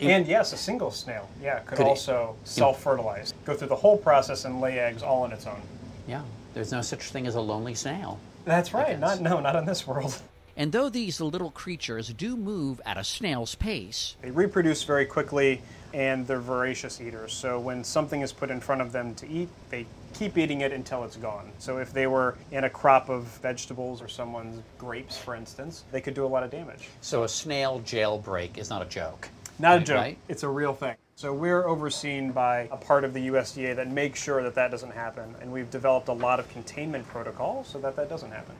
[0.00, 3.96] And yes, a single snail, yeah, could, Could it- also self-fertilize, go through the whole
[3.96, 5.60] process and lay eggs all on its own.
[6.06, 6.22] Yeah,
[6.54, 8.20] there's no such thing as a lonely snail.
[8.44, 8.98] That's right.
[8.98, 10.20] Not no, not in this world.
[10.58, 15.62] And though these little creatures do move at a snail's pace, They reproduce very quickly,
[15.94, 17.32] and they're voracious eaters.
[17.32, 20.72] So when something is put in front of them to eat, they keep eating it
[20.72, 21.52] until it's gone.
[21.60, 26.00] So if they were in a crop of vegetables or someone's grapes, for instance, they
[26.00, 26.88] could do a lot of damage.
[27.02, 29.28] So a snail jailbreak is not a joke.
[29.60, 29.96] Not a joke.
[29.96, 30.18] right?
[30.26, 30.96] It's a real thing.
[31.14, 34.92] So we're overseen by a part of the USDA that makes sure that that doesn't
[34.92, 38.56] happen, and we've developed a lot of containment protocols so that that doesn't happen.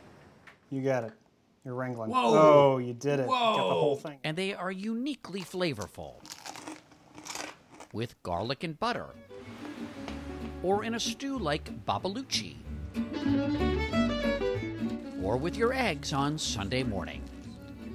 [0.71, 1.13] You got it.
[1.65, 2.11] You're wrangling.
[2.11, 2.75] Whoa.
[2.75, 3.25] Oh, you did it.
[3.25, 4.19] You got the whole thing.
[4.25, 6.15] And they are uniquely flavorful.
[7.93, 9.09] With garlic and butter.
[10.63, 12.57] Or in a stew like babbaluci.
[15.23, 17.23] Or with your eggs on Sunday morning.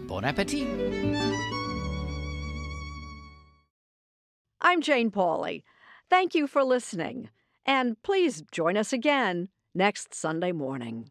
[0.08, 0.68] Bon appetit!
[4.62, 5.64] I'm Jane Pauley.
[6.10, 7.30] Thank you for listening,
[7.66, 11.10] and please join us again next Sunday morning.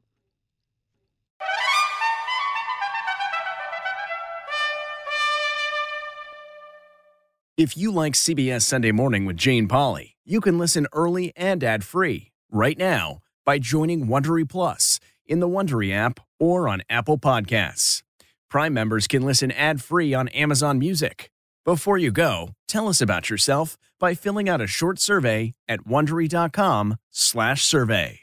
[7.63, 12.33] If you like CBS Sunday Morning with Jane Pauley, you can listen early and ad-free
[12.51, 18.03] right now by joining Wondery Plus in the Wondery app or on Apple Podcasts.
[18.51, 21.31] Prime members can listen ad-free on Amazon Music.
[21.65, 28.21] Before you go, tell us about yourself by filling out a short survey at wondery.com/survey.